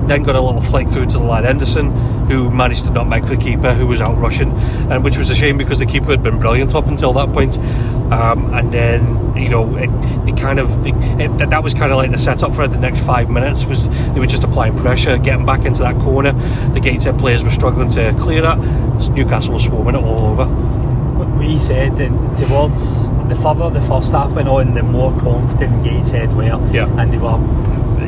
Then 0.07 0.23
got 0.23 0.35
a 0.35 0.41
little 0.41 0.61
flick 0.61 0.89
through 0.89 1.05
to 1.07 1.13
the 1.13 1.19
lad 1.23 1.45
Anderson, 1.45 1.91
who 2.27 2.49
managed 2.49 2.85
to 2.85 2.91
not 2.91 3.07
make 3.07 3.25
the 3.25 3.37
keeper, 3.37 3.73
who 3.73 3.87
was 3.87 4.01
out 4.01 4.17
rushing, 4.17 4.51
and 4.91 5.03
which 5.03 5.17
was 5.17 5.29
a 5.29 5.35
shame 5.35 5.57
because 5.57 5.79
the 5.79 5.85
keeper 5.85 6.07
had 6.11 6.21
been 6.23 6.39
brilliant 6.39 6.75
up 6.75 6.87
until 6.87 7.13
that 7.13 7.31
point. 7.33 7.57
Um, 8.11 8.53
and 8.53 8.71
then 8.71 9.35
you 9.35 9.49
know 9.49 9.75
it, 9.77 9.89
it 10.29 10.37
kind 10.37 10.59
of 10.59 10.85
it, 10.85 10.93
it, 11.19 11.49
that 11.49 11.63
was 11.63 11.73
kind 11.73 11.91
of 11.91 11.97
like 11.97 12.11
the 12.11 12.19
setup 12.19 12.53
for 12.53 12.67
the 12.67 12.77
next 12.77 12.99
five 13.01 13.29
minutes 13.29 13.65
was 13.65 13.87
they 13.89 14.19
were 14.19 14.27
just 14.27 14.43
applying 14.43 14.77
pressure, 14.77 15.17
getting 15.17 15.45
back 15.45 15.65
into 15.65 15.79
that 15.83 15.95
corner. 16.01 16.33
The 16.73 16.79
Gateshead 16.79 17.17
players 17.17 17.43
were 17.43 17.49
struggling 17.51 17.89
to 17.91 18.13
clear 18.19 18.41
that. 18.41 18.57
Newcastle 19.09 19.53
was 19.53 19.63
swarming 19.65 19.95
it 19.95 20.03
all 20.03 20.25
over. 20.39 20.45
We 21.39 21.57
said 21.57 21.95
towards 22.35 23.07
the 23.29 23.35
further 23.41 23.69
the 23.69 23.81
first 23.87 24.11
half 24.11 24.31
went 24.31 24.47
on, 24.47 24.73
the 24.75 24.83
more 24.83 25.17
confident 25.19 25.83
Gateshead 25.83 26.33
were, 26.33 26.43
Yeah. 26.71 26.87
and 26.99 27.11
they 27.11 27.17
were. 27.17 27.39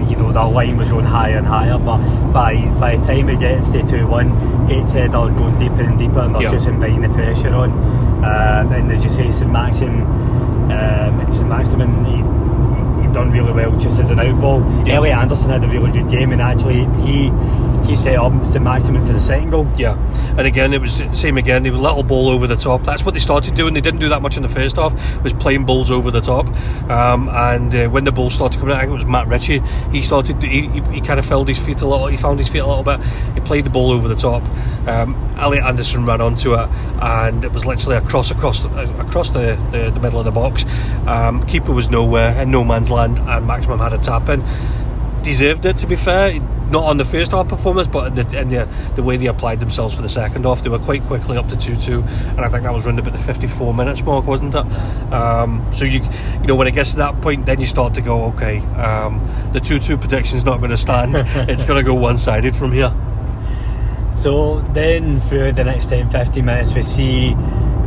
You 0.10 0.16
know, 0.18 0.32
their 0.32 0.46
line 0.46 0.78
was 0.78 0.90
going 0.90 1.06
higher 1.06 1.38
and 1.38 1.48
higher, 1.48 1.78
but 1.78 1.98
by 2.32 2.56
by 2.80 2.96
the 2.98 3.06
time 3.06 3.30
it 3.30 3.40
gets 3.40 3.70
to 3.72 3.82
2 3.86 4.08
1, 4.08 4.68
Gateshead 4.68 5.16
are 5.16 5.30
going 5.30 5.58
deeper 5.58 5.82
and 5.82 5.98
deeper, 5.98 6.20
and 6.20 6.34
they're 6.36 6.44
Yeah. 6.44 6.52
just 6.52 6.68
inviting 6.68 7.02
the 7.02 7.10
pressure 7.10 7.54
on. 7.56 7.72
Um, 7.72 8.72
and 8.74 8.92
as 8.92 9.04
you 9.04 9.10
say, 9.10 9.32
St 9.32 9.52
Maxim, 9.52 10.02
um, 10.72 11.34
St 11.34 11.48
Maximin, 11.48 12.04
done 13.16 13.32
really 13.32 13.54
well 13.54 13.72
just 13.80 14.00
as 14.00 14.12
an 14.12 14.18
outball. 14.18 14.60
Yeah. 14.86 14.96
Elliot 14.96 15.18
Anderson 15.18 15.50
had 15.50 15.64
a 15.64 15.68
really 15.68 15.92
good 15.92 16.10
game, 16.12 16.32
and 16.34 16.42
actually, 16.42 16.86
he 17.04 17.32
he 17.88 17.96
set 17.96 18.16
up 18.16 18.46
St 18.46 18.64
Maximin 18.64 19.06
for 19.06 19.14
the 19.14 19.20
second 19.20 19.52
goal. 19.52 19.68
Yeah, 19.78 19.98
and 20.38 20.46
again 20.46 20.74
it 20.74 20.82
was 20.82 20.98
the 20.98 21.14
same 21.14 21.38
again. 21.38 21.64
They 21.64 21.72
were 21.72 21.78
little 21.78 22.04
ball 22.04 22.30
over 22.30 22.46
the 22.46 22.56
top. 22.58 22.84
That's 22.84 23.04
what 23.04 23.14
they 23.14 23.20
started 23.20 23.56
doing. 23.56 23.74
They 23.74 23.82
didn't 23.82 24.02
do 24.02 24.10
that 24.10 24.22
much 24.22 24.36
in 24.38 24.44
the 24.44 24.50
first 24.50 24.76
half. 24.76 24.94
Was 25.24 25.34
playing 25.34 25.66
balls 25.66 25.90
over 25.90 26.12
the 26.12 26.22
top. 26.22 26.48
Um, 26.90 27.30
and 27.30 27.74
uh, 27.74 27.88
when 27.88 28.04
the 28.04 28.12
ball 28.12 28.30
started 28.30 28.60
coming 28.60 28.76
out, 28.76 28.80
I 28.80 28.82
think 28.82 28.92
it 28.92 28.96
was 28.96 29.06
Matt 29.06 29.28
Ritchie. 29.28 29.62
He 29.92 30.04
started. 30.04 30.42
He, 30.44 30.68
he, 30.68 30.82
he 30.96 31.02
kind 31.02 31.20
of 31.20 31.26
filled 31.26 31.48
his 31.48 31.58
feet 31.58 31.82
a 31.82 31.88
little. 31.88 32.08
He 32.08 32.18
found 32.18 32.40
his 32.40 32.50
feet 32.50 32.60
a 32.60 32.68
little 32.68 32.84
bit. 32.84 33.00
He 33.34 33.40
played 33.40 33.66
the 33.66 33.70
ball 33.70 33.92
over 33.92 34.08
the 34.08 34.16
top. 34.16 34.44
Um, 34.88 35.16
Elliot 35.38 35.64
Anderson 35.64 36.06
ran 36.06 36.22
onto 36.22 36.54
it, 36.54 36.68
and 37.02 37.46
it 37.46 37.52
was 37.52 37.66
literally 37.66 37.96
across 37.96 38.30
across 38.32 38.60
the, 38.60 38.70
uh, 38.70 39.06
across 39.08 39.30
the, 39.30 39.58
the, 39.72 39.92
the 39.92 40.00
middle 40.00 40.20
of 40.20 40.26
the 40.26 40.32
box. 40.32 40.66
Um, 41.08 41.46
keeper 41.46 41.72
was 41.72 41.90
nowhere 41.90 42.40
in 42.42 42.52
no 42.52 42.64
man's 42.64 42.90
land, 42.90 43.05
and 43.12 43.48
Maximin 43.48 43.80
had 43.80 43.94
a 43.94 43.98
tap 43.98 44.30
in. 44.30 44.44
Deserved 45.22 45.66
it 45.66 45.78
to 45.78 45.88
be 45.88 45.96
fair 45.96 46.40
not 46.70 46.84
on 46.84 46.98
the 46.98 47.06
first 47.06 47.32
half 47.32 47.48
performance, 47.48 47.88
but 47.88 48.08
in 48.08 48.16
the, 48.16 48.40
in 48.40 48.50
the 48.50 48.68
the 48.96 49.04
way 49.04 49.18
they 49.18 49.28
applied 49.28 49.60
themselves 49.60 49.94
for 49.94 50.02
the 50.02 50.10
second 50.10 50.46
half, 50.46 50.64
they 50.64 50.70
were 50.70 50.80
quite 50.80 51.04
quickly 51.04 51.38
up 51.38 51.48
to 51.50 51.56
two 51.56 51.76
two, 51.76 52.02
and 52.02 52.42
I 52.42 52.50
think 52.50 52.64
that 52.64 52.74
was 52.74 52.86
around 52.86 53.00
about 53.00 53.14
the 53.14 53.20
fifty 53.20 53.48
four 53.48 53.74
minutes 53.74 54.02
mark, 54.02 54.26
wasn't 54.26 54.56
it? 54.56 54.66
Um, 55.14 55.66
so 55.74 55.86
you 55.86 56.02
you 56.42 56.48
know 56.48 56.56
when 56.56 56.68
it 56.68 56.72
gets 56.72 56.92
to 56.92 56.98
that 56.98 57.22
point, 57.22 57.46
then 57.46 57.62
you 57.62 57.68
start 57.68 57.94
to 57.96 58.02
go, 58.02 58.26
okay, 58.26 58.60
um, 58.76 59.22
the 59.54 59.60
two 59.60 59.80
two 59.80 59.98
prediction's 59.98 60.44
not 60.44 60.58
going 60.58 60.72
to 60.72 60.78
stand. 60.78 61.14
it's 61.50 61.66
going 61.66 61.84
to 61.84 61.84
go 61.84 61.94
one 61.94 62.18
sided 62.18 62.56
from 62.56 62.72
here. 62.72 62.94
So 64.16 64.62
then 64.74 65.20
through 65.22 65.54
the 65.54 65.64
next 65.66 65.88
10 65.88 66.10
15 66.10 66.46
minutes, 66.46 66.74
we 66.74 66.82
see 66.82 67.36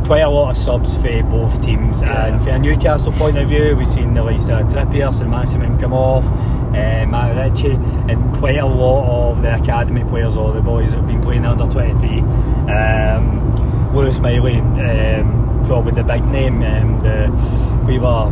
quite 0.09 0.23
a 0.23 0.29
lot 0.29 0.49
of 0.49 0.57
subs 0.57 0.95
for 0.97 1.21
both 1.21 1.63
teams. 1.63 2.01
Yeah. 2.01 2.25
And 2.25 2.43
from 2.43 2.53
a 2.53 2.57
Newcastle 2.57 3.11
point 3.11 3.37
of 3.37 3.47
view, 3.47 3.75
we've 3.77 3.87
seen 3.87 4.15
the 4.15 4.23
likes 4.23 4.45
of 4.45 4.65
Trippier 4.65 5.21
and 5.21 5.29
Maximin 5.29 5.77
come 5.77 5.93
off, 5.93 6.25
uh, 6.25 7.05
Matt 7.05 7.35
Ritchie, 7.35 7.73
and 8.09 8.35
quite 8.39 8.57
a 8.57 8.65
lot 8.65 9.33
of 9.33 9.43
the 9.43 9.53
academy 9.61 10.03
players 10.05 10.35
or 10.35 10.51
the 10.51 10.61
boys 10.61 10.93
that 10.93 10.97
have 10.97 11.07
been 11.07 11.21
playing 11.21 11.45
under 11.45 11.71
23. 11.71 12.21
Um, 12.21 13.93
Lewis 13.95 14.17
Miley, 14.17 14.57
um, 14.57 15.63
probably 15.67 15.91
the 15.91 16.03
big 16.03 16.25
name. 16.25 16.63
Um, 16.63 16.99
the, 17.01 17.85
we 17.85 17.99
were 17.99 18.31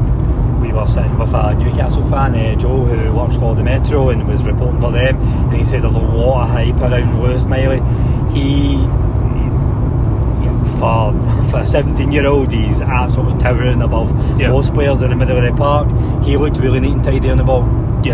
we 0.60 0.74
were 0.74 0.88
sitting 0.88 1.15
with 1.19 1.31
a 1.36 1.53
Newcastle 1.53 2.10
fan, 2.10 2.34
uh, 2.34 2.55
Joe, 2.55 2.86
who 2.86 3.13
works 3.13 3.36
for 3.36 3.53
the 3.53 3.62
Metro 3.62 4.10
and 4.10 4.27
was 4.27 4.41
reporting 4.41 4.81
for 4.81 4.91
them, 4.91 5.15
and 5.22 5.53
he 5.53 5.63
said 5.63 5.84
there's 5.84 5.93
a 5.93 6.00
lot 6.00 6.46
of 6.46 6.50
hype 6.50 6.81
around 6.81 7.22
Lewis 7.22 7.43
Miley. 7.43 7.81
He, 8.34 8.77
for 10.77 11.12
for 11.51 11.60
a 11.60 11.65
17 11.65 12.12
year 12.12 12.27
old, 12.27 12.51
he's 12.51 12.81
absolutely 12.81 13.39
towering 13.39 13.81
above 13.81 14.10
Yeah. 14.39 14.50
most 14.51 14.74
players 14.74 15.01
in 15.01 15.10
the 15.10 15.15
middle 15.15 15.38
of 15.38 15.43
the 15.43 15.53
park. 15.57 15.88
He 16.24 16.38
looked 16.38 16.57
really 16.57 16.79
neat 16.79 16.93
and 16.93 17.03
tidy 17.03 17.29
on 17.29 17.38
the 17.38 17.43
ball. 17.43 17.63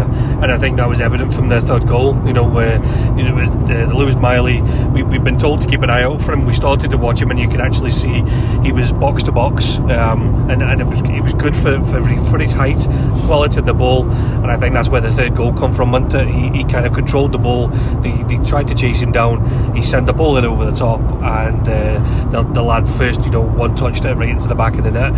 And 0.01 0.51
I 0.51 0.57
think 0.57 0.77
that 0.77 0.89
was 0.89 0.99
evident 0.99 1.33
from 1.33 1.49
the 1.49 1.61
third 1.61 1.87
goal. 1.87 2.15
You 2.25 2.33
know, 2.33 2.47
where 2.47 2.75
you 3.17 3.23
know 3.23 3.65
the, 3.67 3.85
the 3.85 3.93
Lewis 3.93 4.15
Miley, 4.15 4.61
we, 4.91 5.03
we've 5.03 5.23
been 5.23 5.39
told 5.39 5.61
to 5.61 5.67
keep 5.67 5.81
an 5.81 5.89
eye 5.89 6.03
out 6.03 6.21
for 6.21 6.33
him. 6.33 6.45
We 6.45 6.53
started 6.53 6.91
to 6.91 6.97
watch 6.97 7.21
him, 7.21 7.31
and 7.31 7.39
you 7.39 7.47
could 7.47 7.61
actually 7.61 7.91
see 7.91 8.23
he 8.63 8.71
was 8.71 8.91
box 8.91 9.23
to 9.23 9.31
box, 9.31 9.77
um, 9.77 10.49
and, 10.49 10.61
and 10.61 10.81
it 10.81 10.85
was 10.85 10.99
it 11.01 11.21
was 11.21 11.33
good 11.33 11.55
for 11.55 11.83
for, 11.85 12.01
for 12.29 12.39
his 12.39 12.53
height, 12.53 12.87
quality 13.25 13.59
of 13.59 13.65
the 13.65 13.73
ball, 13.73 14.09
and 14.09 14.47
I 14.47 14.57
think 14.57 14.73
that's 14.73 14.89
where 14.89 15.01
the 15.01 15.11
third 15.11 15.35
goal 15.35 15.53
come 15.53 15.73
from. 15.73 15.91
Wasn't? 15.91 16.29
He, 16.29 16.49
he 16.49 16.63
kind 16.63 16.85
of 16.85 16.93
controlled 16.93 17.31
the 17.31 17.37
ball. 17.37 17.67
They, 18.01 18.23
they 18.23 18.37
tried 18.45 18.67
to 18.69 18.75
chase 18.75 18.99
him 18.99 19.11
down. 19.11 19.75
He 19.75 19.83
sent 19.83 20.07
the 20.07 20.13
ball 20.13 20.37
in 20.37 20.45
over 20.45 20.65
the 20.65 20.71
top, 20.71 21.01
and 21.01 21.67
uh, 21.67 22.29
the, 22.31 22.43
the 22.53 22.63
lad 22.63 22.87
first, 22.97 23.21
you 23.21 23.29
know, 23.29 23.41
one 23.41 23.75
touched 23.75 24.05
it 24.05 24.15
right 24.15 24.29
into 24.29 24.47
the 24.47 24.55
back 24.55 24.75
of 24.75 24.83
the 24.83 24.91
net 24.91 25.13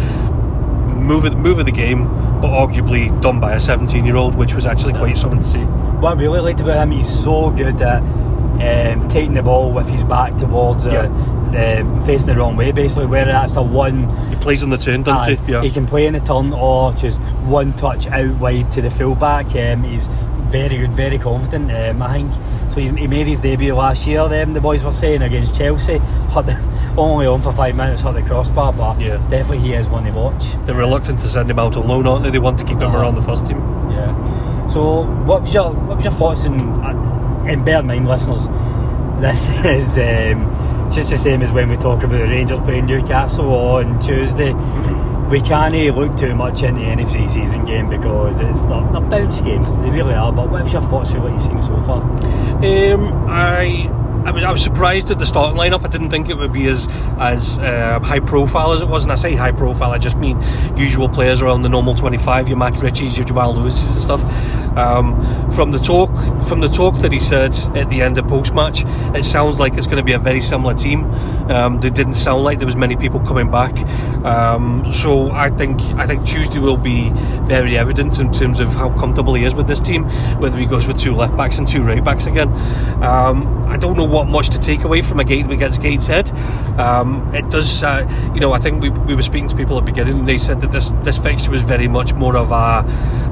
move 1.06 1.26
of, 1.26 1.38
move 1.38 1.60
of 1.60 1.66
the 1.66 1.72
game, 1.72 2.06
but 2.42 2.50
arguably 2.50 3.10
done 3.22 3.40
by 3.40 3.54
a 3.54 3.60
17 3.60 4.06
year 4.06 4.16
old, 4.16 4.36
which 4.36 4.54
was 4.54 4.66
actually 4.66 4.94
quite 4.94 5.18
something 5.18 5.40
to 5.40 5.46
see. 5.46 5.64
What 6.00 6.18
I 6.18 6.22
really 6.22 6.40
liked 6.40 6.60
about 6.60 6.84
him, 6.84 6.92
he's 6.92 7.08
so 7.08 7.50
good 7.52 7.82
at 7.82 8.02
um, 8.02 9.08
taking 9.10 9.34
the 9.34 9.44
ball 9.44 9.72
with 9.72 9.88
his 9.88 10.04
back 10.04 10.38
towards 10.38 10.86
uh, 10.86 11.08
um, 11.56 12.06
facing 12.06 12.28
the 12.28 12.36
wrong 12.36 12.56
way, 12.56 12.72
basically, 12.72 13.06
whether 13.06 13.32
that's 13.32 13.56
a 13.56 13.62
one. 13.62 14.10
He 14.30 14.36
plays 14.38 14.64
on 14.64 14.70
the 14.70 14.78
turn, 14.78 15.04
doesn't 15.04 15.40
he? 15.46 15.52
Yeah. 15.52 15.62
He 15.62 15.72
can 15.72 15.86
play 15.86 16.06
in 16.06 16.14
the 16.14 16.20
turn 16.20 16.54
or 16.54 16.94
just 16.94 17.20
one 17.44 17.74
touch 17.74 18.08
out 18.08 18.36
wide 18.40 18.72
to 18.72 18.82
the 18.82 18.90
fullback. 18.90 19.56
Um, 19.56 19.84
he's 19.84 20.08
very 20.50 20.78
good, 20.78 20.92
very 20.92 21.18
confident. 21.18 21.72
Um, 21.72 22.02
I 22.02 22.14
think 22.14 22.32
so. 22.72 22.80
He, 22.80 22.90
he 22.90 23.08
made 23.08 23.28
his 23.28 23.42
debut 23.42 23.74
last 23.74 24.08
year. 24.08 24.22
Um, 24.22 24.54
the 24.54 24.62
boys 24.62 24.84
were 24.84 24.94
saying 24.94 25.22
against 25.22 25.56
Chelsea, 25.56 25.98
had 26.30 26.48
the, 26.48 26.54
only 26.98 27.26
on 27.26 27.42
for 27.42 27.52
five 27.52 27.76
minutes 27.76 28.04
at 28.06 28.14
the 28.14 28.22
crossbar, 28.22 28.74
but 28.74 29.00
Yeah. 29.00 29.18
definitely 29.30 29.60
he 29.60 29.74
is 29.74 29.88
one 29.88 30.04
to 30.06 30.12
watch. 30.12 30.46
They're 30.66 30.76
reluctant 30.76 31.20
to 31.22 31.28
send 31.28 31.50
him 31.50 31.60
out 31.60 31.76
on 31.76 31.88
loan, 31.88 32.08
aren't 32.08 32.24
they? 32.24 32.30
They 32.32 32.40
want 32.40 32.58
to 32.60 32.64
keep 32.66 32.78
him 32.80 32.96
around 32.96 33.16
the 33.16 33.22
first 33.22 33.46
team. 33.48 33.58
Yeah. 33.92 34.68
So, 34.68 35.02
what 35.26 35.44
was 35.44 35.54
your 35.54 35.72
what 35.72 35.98
was 35.98 36.06
your 36.06 36.14
thoughts 36.14 36.46
on? 36.46 36.60
uh, 36.84 37.46
And 37.48 37.64
bear 37.66 37.80
in 37.80 37.88
mind, 37.88 38.08
listeners, 38.08 38.48
this 39.20 39.48
is 39.66 39.98
um, 39.98 40.90
just 40.92 41.10
the 41.12 41.18
same 41.18 41.42
as 41.42 41.52
when 41.52 41.70
we 41.70 41.78
talk 41.78 42.04
about 42.04 42.18
the 42.18 42.28
Rangers 42.28 42.60
playing 42.62 42.86
Newcastle 42.88 43.46
on 43.54 44.00
Tuesday. 44.02 44.54
We 45.26 45.42
can't 45.42 45.74
look 45.98 46.16
too 46.18 46.36
much 46.36 46.62
into 46.62 46.82
any 46.82 47.04
pre-season 47.04 47.66
game 47.66 47.90
because 47.90 48.40
it's 48.40 48.62
they're, 48.66 48.82
they're 48.92 49.02
bounce 49.02 49.42
games. 49.42 49.76
They 49.80 49.90
really 49.90 50.14
are. 50.14 50.32
But 50.32 50.52
what 50.52 50.62
was 50.66 50.72
your 50.72 50.84
thoughts 50.84 51.16
on 51.16 51.24
what 51.24 51.32
you've 51.32 51.42
seen 51.42 51.60
so 51.64 51.82
far? 51.82 52.04
Um, 52.04 53.26
I. 53.28 53.90
I 54.26 54.32
was, 54.32 54.44
I 54.44 54.52
was 54.52 54.64
surprised 54.64 55.12
at 55.12 55.20
the 55.20 55.26
starting 55.26 55.58
lineup. 55.58 55.86
I 55.86 55.88
didn't 55.88 56.10
think 56.10 56.30
it 56.30 56.36
would 56.36 56.52
be 56.52 56.68
as 56.68 56.88
as 57.20 57.60
uh, 57.60 58.00
high 58.02 58.20
profile 58.20 58.74
as 58.74 58.82
it 58.82 58.88
was, 58.88 59.04
and 59.04 59.12
I 59.12 59.16
say 59.16 59.36
high 59.36 59.52
profile. 59.52 59.92
I 59.92 60.00
just 60.00 60.18
mean 60.18 60.42
usual 60.76 61.08
players 61.08 61.42
around 61.42 61.62
the 61.62 61.70
normal 61.70 61.94
twenty-five, 61.94 62.48
your 62.48 62.58
Matt 62.58 62.74
Ritchies, 62.74 63.16
your 63.18 63.26
Jamal 63.26 63.54
Lewises 63.54 63.92
and 63.92 64.02
stuff. 64.02 64.24
Um, 64.76 65.24
from 65.54 65.72
the 65.72 65.80
talk, 65.80 66.10
from 66.50 66.60
the 66.60 66.68
talk 66.68 67.00
that 67.00 67.14
he 67.14 67.20
said 67.22 67.56
at 67.78 67.90
the 67.90 68.02
end 68.02 68.18
of 68.18 68.28
post 68.28 68.54
match, 68.54 68.84
it 69.16 69.24
sounds 69.24 69.58
like 69.58 69.76
it's 69.76 69.88
going 69.88 70.00
to 70.00 70.04
be 70.04 70.12
a 70.12 70.20
very 70.20 70.42
similar 70.42 70.74
team. 70.74 71.06
Um, 71.50 71.80
didn't 71.80 72.16
sound 72.16 72.44
like 72.44 72.58
there 72.58 72.66
was 72.66 72.76
many 72.76 72.98
people 72.98 73.22
coming 73.22 73.50
back, 73.52 73.78
um, 74.26 74.92
so 74.92 75.32
I 75.32 75.50
think 75.52 75.80
I 75.94 76.08
think 76.08 76.26
Tuesday 76.26 76.60
will 76.60 76.76
be 76.76 77.12
very 77.46 77.78
evident 77.78 78.20
in 78.20 78.34
terms 78.34 78.60
of 78.60 78.74
how 78.74 78.90
comfortable 78.98 79.36
he 79.36 79.46
is 79.46 79.54
with 79.54 79.68
this 79.68 79.80
team, 79.80 80.06
whether 80.42 80.58
he 80.58 80.66
goes 80.66 80.88
with 80.88 81.00
two 81.00 81.16
left 81.16 81.38
backs 81.38 81.58
and 81.60 81.68
two 81.68 81.84
right 81.84 82.04
backs 82.04 82.26
again. 82.26 82.50
Um, 83.04 83.66
I 83.68 83.78
don't 83.78 83.96
know 83.96 84.06
what 84.16 84.30
much 84.30 84.50
to 84.50 84.58
take 84.58 84.86
away 84.86 85.02
from 85.02 85.20
a 85.20 85.26
game 85.26 85.52
against 85.52 85.82
Gateshead. 85.82 86.30
Um, 86.80 87.36
it 87.36 87.50
does, 87.50 87.84
uh, 87.84 88.08
you 88.34 88.40
know, 88.40 88.54
I 88.54 88.60
think 88.60 88.82
we, 88.82 88.90
we 88.90 89.14
were 89.14 89.22
speaking 89.22 89.50
to 89.50 89.56
people 89.58 89.78
at 89.78 89.86
the 89.86 89.92
beginning, 89.92 90.20
and 90.20 90.30
they 90.30 90.38
said 90.38 90.62
that 90.62 90.72
this 90.72 90.92
this 91.04 91.18
fixture 91.18 91.52
was 91.52 91.62
very 91.62 91.90
much 91.90 92.14
more 92.14 92.38
of 92.38 92.52
a 92.52 92.86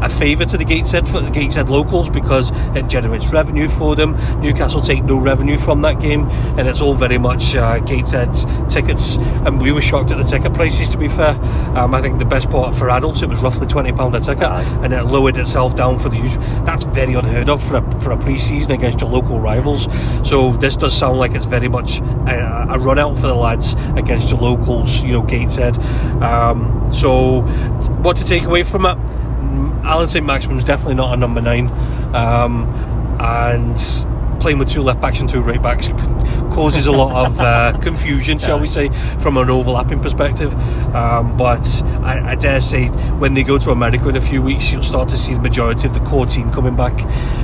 a 0.04 0.10
favour 0.10 0.46
to 0.46 0.58
the 0.58 0.66
Gateshead 0.66 1.08
for 1.08 1.22
the 1.22 1.30
Gateshead 1.30 1.70
locals 1.70 2.10
because 2.10 2.52
it 2.76 2.88
generates 2.88 3.28
revenue 3.28 3.70
for 3.70 3.96
them. 3.96 4.16
Newcastle 4.42 4.82
take 4.82 5.04
no 5.04 5.18
revenue 5.18 5.58
from 5.58 5.82
that 5.82 6.00
game, 6.00 6.30
and 6.58 6.68
it's 6.68 6.82
all 6.82 6.94
very 6.94 7.18
much 7.18 7.56
uh, 7.56 7.80
Gateshead's 7.80 8.46
tickets. 8.74 9.18
And 9.46 9.62
we 9.62 9.72
were 9.72 9.82
shocked 9.82 10.12
at 10.12 10.18
the 10.18 10.24
ticket 10.24 10.54
prices. 10.54 10.90
To 10.90 10.98
be 10.98 11.08
fair, 11.08 11.32
um, 11.76 11.96
I 11.96 12.02
think 12.02 12.20
the 12.20 12.26
best 12.26 12.50
part 12.50 12.76
for 12.76 12.90
adults 12.90 13.22
it 13.22 13.30
was 13.30 13.38
roughly 13.40 13.66
twenty 13.66 13.92
pound 13.92 14.16
a 14.16 14.20
ticket, 14.20 14.44
and 14.44 14.94
it 14.94 15.04
lowered 15.04 15.38
itself 15.38 15.76
down 15.76 16.00
for 16.00 16.10
the 16.10 16.18
usual. 16.18 16.44
That's 16.66 16.84
very 16.84 17.14
unheard 17.14 17.50
of 17.50 17.64
for 17.64 17.78
a 17.78 18.00
for 18.02 18.12
a 18.12 18.18
pre-season 18.18 18.72
against 18.74 19.00
your 19.02 19.10
local 19.10 19.40
rivals. 19.40 19.88
So 20.28 20.52
this 20.58 20.76
does 20.76 20.96
sound 20.96 21.18
like 21.18 21.32
it's 21.32 21.46
very 21.46 21.70
much 21.70 22.00
a, 22.00 22.68
a 22.70 22.80
run 22.80 23.00
out 23.00 23.16
for 23.16 23.28
the 23.28 23.36
lads 23.36 23.74
against 23.96 24.30
your 24.30 24.40
locals. 24.40 25.02
You 25.02 25.14
know, 25.14 25.24
Gateshead. 25.24 25.78
Um, 26.22 26.90
so 26.94 27.42
what 28.04 28.18
to 28.18 28.26
take 28.26 28.44
away 28.44 28.64
from 28.64 28.86
it? 28.86 28.98
Allan 29.84 30.08
St 30.08 30.26
Maximin's 30.26 30.64
definitely 30.64 30.96
not 30.96 31.14
a 31.14 31.18
number 31.18 31.42
nine, 31.42 31.68
um, 32.16 32.68
and 33.20 33.78
playing 34.44 34.60
with 34.60 34.70
two 34.70 34.84
left 34.84 35.00
backs 35.00 35.22
and 35.22 35.30
two 35.30 35.40
right 35.40 35.62
backs 35.62 35.88
causes 36.54 36.86
a 36.86 36.92
lot 36.92 37.26
of 37.26 37.40
uh, 37.40 37.78
confusion, 37.82 38.38
shall 38.38 38.60
we 38.60 38.68
say, 38.68 38.90
from 39.20 39.38
an 39.38 39.50
overlapping 39.50 40.02
perspective. 40.02 40.54
Um, 40.94 41.38
but 41.38 41.66
I, 42.04 42.32
I, 42.32 42.36
dare 42.36 42.60
say, 42.60 42.88
when 43.20 43.36
they 43.36 43.44
go 43.44 43.58
to 43.58 43.72
America 43.72 44.10
in 44.10 44.18
a 44.18 44.22
few 44.22 44.42
weeks, 44.42 44.70
you'll 44.70 44.84
start 44.84 45.08
to 45.10 45.18
see 45.18 45.34
the 45.34 45.40
majority 45.40 45.88
of 45.88 45.94
the 45.94 46.02
core 46.02 46.26
team 46.26 46.52
coming 46.52 46.76
back. 46.76 46.94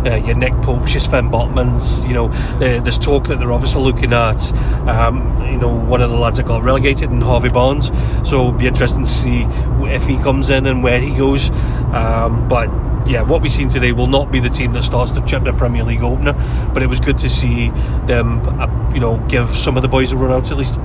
Uh, 0.06 0.16
your 0.26 0.36
Nick 0.36 0.52
Popes, 0.62 0.94
your 0.94 1.00
Sven 1.00 1.30
Botmans. 1.30 2.06
You 2.06 2.14
know, 2.14 2.28
uh, 2.28 2.82
there's 2.82 3.00
talk 3.00 3.28
that 3.28 3.40
they're 3.40 3.54
obviously 3.54 3.82
looking 3.82 4.12
at. 4.12 4.52
Um, 4.86 5.42
you 5.50 5.58
know, 5.58 5.74
one 5.74 6.02
of 6.02 6.10
the 6.10 6.18
lads 6.18 6.36
that 6.36 6.48
got 6.48 6.64
relegated, 6.64 7.10
and 7.12 7.24
Harvey 7.24 7.50
Barnes. 7.50 7.88
So 8.28 8.40
it'll 8.40 8.52
be 8.52 8.68
interesting 8.68 9.06
to 9.06 9.10
see 9.10 9.44
if 9.88 10.06
he 10.06 10.18
comes 10.18 10.50
in 10.50 10.66
and 10.66 10.84
where 10.84 11.00
he 11.00 11.16
goes. 11.16 11.50
Um, 11.94 12.50
but 12.50 12.68
yeah, 13.10 13.24
what 13.24 13.42
we've 13.42 13.52
seen 13.52 13.70
today 13.70 13.92
will 13.92 14.08
not 14.08 14.32
be 14.32 14.40
the 14.40 14.50
team 14.50 14.74
that 14.74 14.84
starts 14.84 15.12
to 15.14 15.26
chip 15.26 15.44
the 15.44 15.52
Premier 15.52 15.84
League 15.84 16.04
opener, 16.04 16.34
but 16.74 16.84
it 16.84 16.88
was 16.88 17.00
good 17.00 17.18
to 17.18 17.30
see 17.30 17.70
them, 18.06 18.40
uh, 18.60 18.94
you 18.94 19.00
know, 19.00 19.18
give 19.28 19.56
some 19.56 19.76
of 19.76 19.82
the 19.82 19.90
boys 19.90 20.12
a 20.12 20.18
run 20.18 20.32
out 20.32 20.52
at 20.52 20.58
least. 20.58 20.76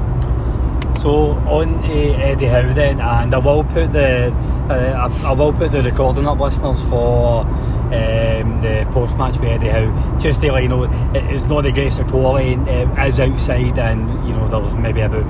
So 1.02 1.32
on 1.46 1.82
to 1.82 2.14
Eddie 2.14 2.46
Howe 2.46 2.72
then, 2.72 2.98
and 2.98 3.34
I 3.34 3.38
will 3.38 3.62
put 3.62 3.92
the 3.92 4.32
uh, 4.70 5.10
I, 5.22 5.28
I, 5.28 5.32
will 5.32 5.52
put 5.52 5.72
the 5.72 5.82
recording 5.82 6.26
up, 6.26 6.40
listeners, 6.40 6.80
for 6.88 7.42
um, 7.42 8.62
the 8.62 8.88
post 8.92 9.18
match 9.18 9.36
with 9.36 9.50
Eddie 9.50 9.68
Howe. 9.68 10.18
Just 10.18 10.40
to 10.40 10.50
let 10.50 10.62
you 10.62 10.70
know, 10.70 10.84
it, 10.84 11.24
it's 11.24 11.44
not 11.44 11.64
the 11.64 11.72
greatest 11.72 12.00
of 12.00 12.06
quality. 12.06 12.54
It 12.54 13.06
is 13.06 13.20
outside, 13.20 13.78
and 13.78 14.26
you 14.26 14.32
know 14.32 14.48
there 14.48 14.60
was 14.60 14.72
maybe 14.72 15.02
about 15.02 15.26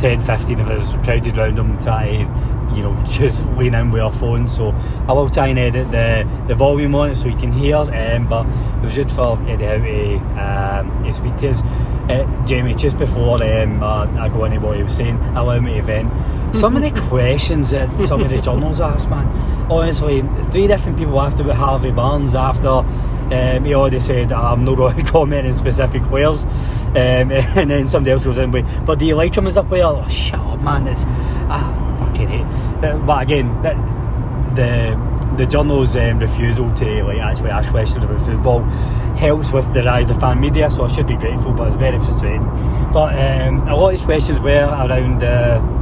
10, 0.00 0.24
15 0.24 0.60
of 0.60 0.70
us 0.70 1.04
crowded 1.04 1.36
around 1.38 1.58
him 1.58 1.78
trying 1.82 2.26
to, 2.26 2.74
you 2.76 2.82
know, 2.82 3.04
just 3.08 3.44
lean 3.56 3.74
in 3.74 3.90
with 3.90 4.02
our 4.02 4.12
phones. 4.12 4.54
So 4.54 4.70
I 5.08 5.12
will 5.12 5.30
try 5.30 5.48
and 5.48 5.58
edit 5.58 5.90
the, 5.90 6.28
the 6.46 6.54
volume 6.54 6.94
on 6.94 7.10
it 7.10 7.16
so 7.16 7.28
you 7.28 7.36
can 7.36 7.52
hear. 7.52 7.76
Um, 7.76 8.28
but 8.28 8.46
it 8.46 8.84
was 8.84 8.94
good 8.94 9.10
for 9.10 9.38
Eddie 9.48 9.64
Howe 9.64 9.78
to, 9.78 10.16
um, 10.40 11.04
to 11.04 11.14
speak 11.14 11.36
to 11.38 11.48
us. 11.50 11.62
Uh, 12.10 12.46
Jamie, 12.46 12.74
just 12.74 12.96
before 12.96 13.42
um, 13.42 13.82
uh, 13.82 14.06
I 14.18 14.28
go 14.30 14.44
into 14.44 14.60
what 14.60 14.76
he 14.76 14.82
was 14.82 14.94
saying, 14.94 15.16
allow 15.36 15.60
me 15.60 15.74
to 15.74 15.82
vent. 15.82 16.56
Some 16.56 16.74
of 16.76 16.82
the 16.82 16.98
questions 17.08 17.70
that 17.70 17.88
some 18.00 18.22
of 18.22 18.30
the 18.30 18.40
journals 18.40 18.80
asked, 18.80 19.10
man, 19.10 19.26
honestly, 19.70 20.22
three 20.50 20.66
different 20.66 20.96
people 20.96 21.20
asked 21.20 21.40
about 21.40 21.56
Harvey 21.56 21.90
Barnes 21.90 22.34
after 22.34 22.82
um, 23.32 23.64
he 23.64 23.74
already 23.74 24.00
said 24.00 24.32
I'm 24.32 24.64
not 24.64 24.76
going 24.76 24.96
to 25.04 25.10
comment 25.10 25.46
on 25.46 25.54
specific 25.54 26.02
players, 26.04 26.44
um, 26.44 26.50
and 26.96 27.70
then 27.70 27.88
somebody 27.88 28.12
else 28.12 28.24
goes 28.24 28.38
in 28.38 28.50
with, 28.50 28.66
but 28.86 28.98
do 28.98 29.06
you 29.06 29.14
like 29.14 29.34
him 29.34 29.46
as 29.46 29.56
a 29.56 29.62
player? 29.62 29.84
Oh, 29.84 30.08
shut 30.08 30.40
up, 30.40 30.60
man! 30.60 30.86
It's 30.86 31.04
ah, 31.06 31.96
fucking 32.00 32.28
hate. 32.28 33.06
But 33.06 33.22
again, 33.22 33.62
that, 33.62 33.76
the 34.54 35.08
the 35.36 35.46
journal's 35.46 35.96
um, 35.96 36.18
refusal 36.18 36.72
to 36.74 37.04
like 37.04 37.18
actually 37.18 37.50
ask 37.50 37.70
questions 37.70 38.04
about 38.04 38.24
football 38.24 38.60
helps 39.18 39.50
with 39.50 39.72
the 39.74 39.82
rise 39.82 40.10
of 40.10 40.20
fan 40.20 40.40
media, 40.40 40.70
so 40.70 40.84
I 40.84 40.88
should 40.88 41.06
be 41.06 41.16
grateful, 41.16 41.52
but 41.52 41.66
it's 41.68 41.76
very 41.76 41.98
frustrating. 41.98 42.44
But 42.92 43.18
um, 43.18 43.68
a 43.68 43.74
lot 43.76 43.92
of 43.92 43.98
these 43.98 44.04
questions 44.04 44.40
were 44.40 44.64
around. 44.64 45.22
Uh, 45.22 45.77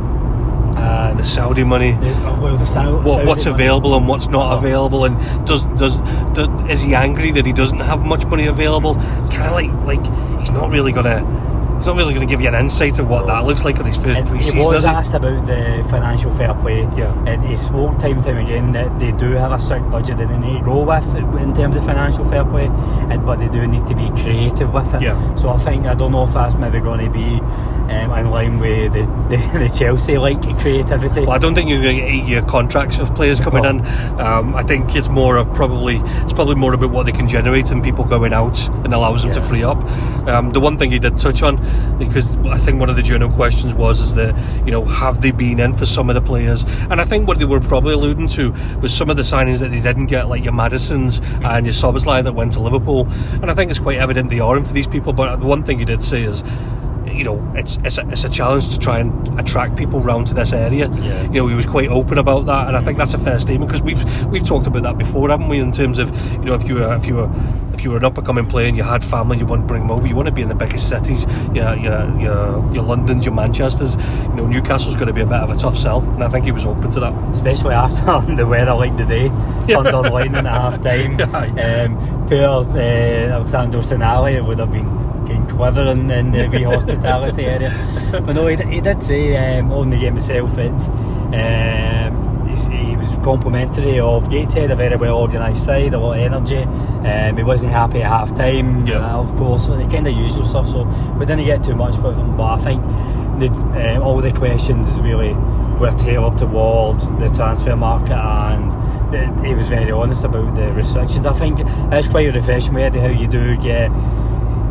uh, 0.77 1.15
the 1.15 1.25
Saudi 1.25 1.65
money, 1.65 1.93
the, 1.93 2.39
well, 2.41 2.57
the 2.57 2.67
Saudi, 2.67 3.09
what, 3.09 3.27
what's 3.27 3.45
Saudi 3.45 3.55
available 3.55 3.97
and 3.97 4.07
what's 4.07 4.29
not 4.29 4.53
oh. 4.53 4.59
available, 4.59 5.05
and 5.05 5.17
does, 5.47 5.67
does 5.77 5.99
does 6.35 6.49
is 6.71 6.83
he 6.83 6.95
angry 6.95 7.31
that 7.33 7.47
he 7.47 7.53
doesn't 7.53 7.81
have 7.81 8.05
much 8.05 8.27
money 8.27 8.47
available? 8.47 8.95
Kind 8.95 9.43
of 9.43 9.53
like 9.53 9.73
like 9.87 10.41
he's 10.41 10.51
not 10.51 10.71
really 10.71 10.93
gonna 10.93 11.25
He's 11.87 11.95
not 11.95 11.99
really 11.99 12.15
going 12.15 12.27
to 12.27 12.33
give 12.33 12.41
you 12.41 12.49
an 12.49 12.57
insight 12.57 12.99
of 12.99 13.09
what 13.09 13.29
that 13.29 13.45
looks 13.45 13.63
like 13.63 13.79
on 13.79 13.85
his 13.85 13.97
first 13.97 14.27
pre-season. 14.27 14.57
He 14.57 14.67
was 14.67 14.85
asked 14.85 15.15
about 15.15 15.47
the 15.47 15.87
financial 15.89 16.35
fair 16.35 16.53
play, 16.55 16.81
yeah. 16.97 17.15
and 17.29 17.45
he 17.45 17.57
spoke 17.57 17.97
time 18.01 18.17
and 18.17 18.25
time 18.25 18.39
again 18.39 18.73
that 18.73 18.99
they 18.99 19.13
do 19.13 19.31
have 19.31 19.53
a 19.53 19.59
strict 19.61 19.89
budget 19.89 20.19
that 20.19 20.29
they 20.29 20.37
need 20.37 20.59
to 20.59 20.65
go 20.65 20.83
with 20.83 21.15
in 21.15 21.55
terms 21.55 21.77
of 21.77 21.85
financial 21.85 22.29
fair 22.29 22.45
play, 22.45 22.67
and, 22.67 23.25
but 23.25 23.37
they 23.37 23.47
do 23.47 23.69
need 23.69 23.87
to 23.87 23.95
be 23.95 24.11
creative 24.21 24.75
with 24.75 24.93
it. 24.95 25.03
Yeah. 25.03 25.37
So 25.37 25.51
I 25.51 25.59
think 25.59 25.87
I 25.87 25.95
don't 25.95 26.11
know 26.11 26.25
if 26.25 26.35
that's 26.35 26.57
maybe 26.57 26.81
going 26.81 27.05
to 27.05 27.09
be 27.09 27.41
um, 27.89 28.13
in 28.13 28.31
line 28.31 28.59
with 28.59 28.93
the, 28.93 29.03
the, 29.29 29.59
the 29.69 29.69
Chelsea 29.69 30.19
like 30.19 30.43
creativity. 30.59 31.21
Well, 31.21 31.31
I 31.31 31.39
don't 31.39 31.55
think 31.55 31.71
you're 31.71 31.81
going 31.81 31.97
to 31.97 32.03
get 32.03 32.11
eight-year 32.11 32.43
contracts 32.43 32.99
with 32.99 33.15
players 33.15 33.39
coming 33.39 33.65
oh. 33.65 33.71
in. 33.71 33.87
Um, 34.21 34.57
I 34.57 34.63
think 34.63 34.97
it's 34.97 35.09
more 35.09 35.37
of 35.37 35.55
probably 35.55 35.99
it's 35.99 36.33
probably 36.33 36.57
more 36.57 36.73
about 36.75 36.91
what 36.91 37.07
they 37.07 37.13
can 37.13 37.29
generate 37.29 37.71
and 37.71 37.81
people 37.83 38.05
going 38.05 38.33
out 38.33 38.67
and 38.85 38.93
allows 38.93 39.23
them 39.23 39.33
yeah. 39.33 39.39
to 39.39 39.47
free 39.47 39.63
up. 39.63 39.79
Um, 40.27 40.51
the 40.51 40.59
one 40.61 40.77
thing 40.77 40.91
he 40.91 40.99
did 40.99 41.19
touch 41.19 41.43
on 41.43 41.59
because 41.99 42.37
I 42.47 42.59
think 42.59 42.81
one 42.81 42.91
of 42.91 42.97
the 42.97 43.03
journal 43.03 43.31
questions 43.31 43.75
was 43.75 44.01
is 44.01 44.15
that 44.15 44.35
you 44.65 44.71
know 44.71 44.85
have 44.85 45.23
they 45.23 45.31
been 45.31 45.61
in 45.61 45.77
for 45.77 45.87
some 45.87 46.09
of 46.11 46.15
the 46.15 46.21
players? 46.21 46.65
And 46.91 47.01
I 47.01 47.05
think 47.05 47.27
what 47.27 47.39
they 47.39 47.45
were 47.45 47.61
probably 47.61 47.95
alluding 47.95 48.29
to 48.29 48.53
was 48.81 48.95
some 48.95 49.11
of 49.11 49.17
the 49.17 49.23
signings 49.23 49.59
that 49.61 49.71
they 49.71 49.81
didn't 49.81 50.07
get 50.07 50.29
like 50.29 50.45
your 50.45 50.53
Madisons 50.53 51.21
and 51.43 51.67
your 51.67 51.75
Szoboszlai 51.75 52.23
that 52.25 52.35
went 52.35 52.53
to 52.53 52.61
Liverpool. 52.61 53.09
And 53.43 53.51
I 53.51 53.55
think 53.55 53.71
it's 53.71 53.81
quite 53.81 53.99
evident 53.99 54.31
they 54.31 54.41
are 54.41 54.57
in 54.57 54.65
for 54.65 54.73
these 54.73 54.87
people. 54.87 55.13
But 55.13 55.37
the 55.37 55.47
one 55.47 55.63
thing 55.63 55.79
he 55.79 55.85
did 55.85 56.03
say 56.03 56.23
is 56.23 56.43
you 57.17 57.25
know, 57.25 57.53
it's 57.55 57.79
it's 57.85 57.99
a, 57.99 58.09
it's 58.09 58.25
a, 58.25 58.29
challenge 58.29 58.71
to 58.71 58.79
try 58.79 58.99
and 58.99 59.41
attract 59.41 59.77
people 59.77 60.01
round 60.01 60.27
to 60.29 60.35
this 60.35 60.53
area. 60.53 60.89
Yeah. 60.89 61.23
You 61.25 61.41
know, 61.41 61.49
he 61.49 61.55
was 61.55 61.67
quite 61.67 61.89
open 61.89 62.19
about 62.19 62.47
that, 62.47 62.69
and 62.69 62.77
I 62.77 62.83
think 62.83 62.99
that's 62.99 63.15
a 63.15 63.19
fair 63.19 63.41
statement 63.41 63.71
because 63.71 63.83
we've 63.83 64.27
we've 64.27 64.45
talked 64.45 64.67
about 64.67 64.83
that 64.83 64.99
before, 64.99 65.31
haven't 65.31 65.49
we? 65.49 65.59
In 65.59 65.73
terms 65.73 65.99
of 65.99 66.15
you 66.33 66.39
know, 66.41 66.55
if 66.55 66.65
you 66.69 66.77
were 66.77 66.95
if 66.95 67.07
you 67.07 67.15
were 67.15 67.31
if 67.73 67.85
you 67.85 67.91
were 67.91 67.97
an 67.97 68.05
up 68.05 68.17
and 68.17 68.27
coming 68.27 68.47
player 68.47 68.67
and 68.67 68.77
you 68.77 68.83
had 68.83 69.05
family, 69.05 69.39
you 69.39 69.47
want 69.47 69.63
to 69.63 69.67
bring 69.67 69.83
them 69.83 69.91
over. 69.91 70.07
You 70.07 70.17
want 70.17 70.27
to 70.27 70.33
be 70.33 70.43
in 70.43 70.49
the 70.49 70.55
biggest 70.55 70.89
cities, 70.89 71.27
your 71.55 71.75
your 71.77 72.21
your, 72.21 72.75
your 72.75 72.83
London's, 72.83 73.25
your 73.25 73.35
Manchester's. 73.35 73.97
You 73.97 74.35
know, 74.35 74.47
Newcastle's 74.47 74.95
going 74.95 75.09
to 75.09 75.15
be 75.15 75.23
a 75.23 75.27
bit 75.27 75.41
of 75.41 75.51
a 75.51 75.57
tough 75.57 75.77
sell, 75.77 76.01
and 76.01 76.23
I 76.23 76.29
think 76.29 76.45
he 76.45 76.53
was 76.53 76.65
open 76.65 76.91
to 76.91 77.01
that. 77.01 77.13
Especially 77.31 77.75
after 77.75 78.35
the 78.35 78.47
weather 78.47 78.75
like 78.75 78.97
today, 78.97 79.27
yeah. 79.67 79.83
thunder 79.83 80.11
lightning 80.11 80.47
at 80.47 80.47
half 80.47 80.83
time. 80.83 81.17
Yeah. 81.37 81.85
Um, 81.85 82.29
poor 82.29 82.39
uh, 82.39 83.31
Alessandro 83.31 83.81
Tonali 83.81 84.45
would 84.47 84.59
have 84.59 84.73
been 84.73 85.16
quivering 85.49 86.11
in 86.19 86.31
the 86.31 86.49
wee 86.49 86.63
hospitality 86.63 87.45
area. 87.45 87.73
But 88.11 88.33
no, 88.35 88.47
he, 88.47 88.57
he 88.57 88.81
did 88.81 89.03
say 89.03 89.37
um, 89.59 89.73
on 89.73 89.91
the 89.91 89.97
game 89.97 90.19
itself, 90.19 90.57
it's 90.59 90.89
um, 90.89 92.27
he 92.65 92.97
was 92.97 93.09
complimentary 93.25 94.01
of 94.01 94.31
Gateshead, 94.31 94.71
a 94.71 94.77
very 94.77 94.97
well 94.97 95.19
organised 95.19 95.65
side, 95.65 95.95
a 95.95 95.99
lot 95.99 96.19
of 96.19 96.23
energy. 96.23 96.63
Um, 96.63 97.37
he 97.37 97.43
wasn't 97.43 97.73
happy 97.73 98.03
at 98.03 98.09
half 98.09 98.35
time, 98.35 98.87
yeah. 98.87 99.17
uh, 99.17 99.21
of 99.21 99.37
course, 99.37 99.67
the 99.67 99.87
kind 99.91 100.07
of 100.07 100.15
usual 100.15 100.45
stuff. 100.47 100.69
So 100.69 100.85
we 101.19 101.27
didn't 101.27 101.45
get 101.45 101.65
too 101.65 101.75
much 101.75 101.97
from 101.97 102.19
him, 102.19 102.37
but 102.37 102.45
I 102.45 102.59
think 102.59 102.83
the, 103.41 103.51
uh, 103.51 104.01
all 104.01 104.21
the 104.21 104.33
questions 104.33 104.89
really 105.01 105.35
were 105.79 105.93
tailored 105.93 106.39
towards 106.39 107.07
the 107.19 107.29
transfer 107.35 107.77
market 107.77 108.17
and 108.17 109.47
he 109.47 109.55
was 109.55 109.69
very 109.69 109.91
honest 109.91 110.25
about 110.25 110.55
the 110.55 110.73
restrictions. 110.73 111.27
I 111.27 111.33
think 111.33 111.61
it's 111.61 112.09
quite 112.09 112.35
refreshing 112.35 112.75
how 112.75 113.07
you 113.09 113.29
do 113.29 113.57
get 113.57 113.91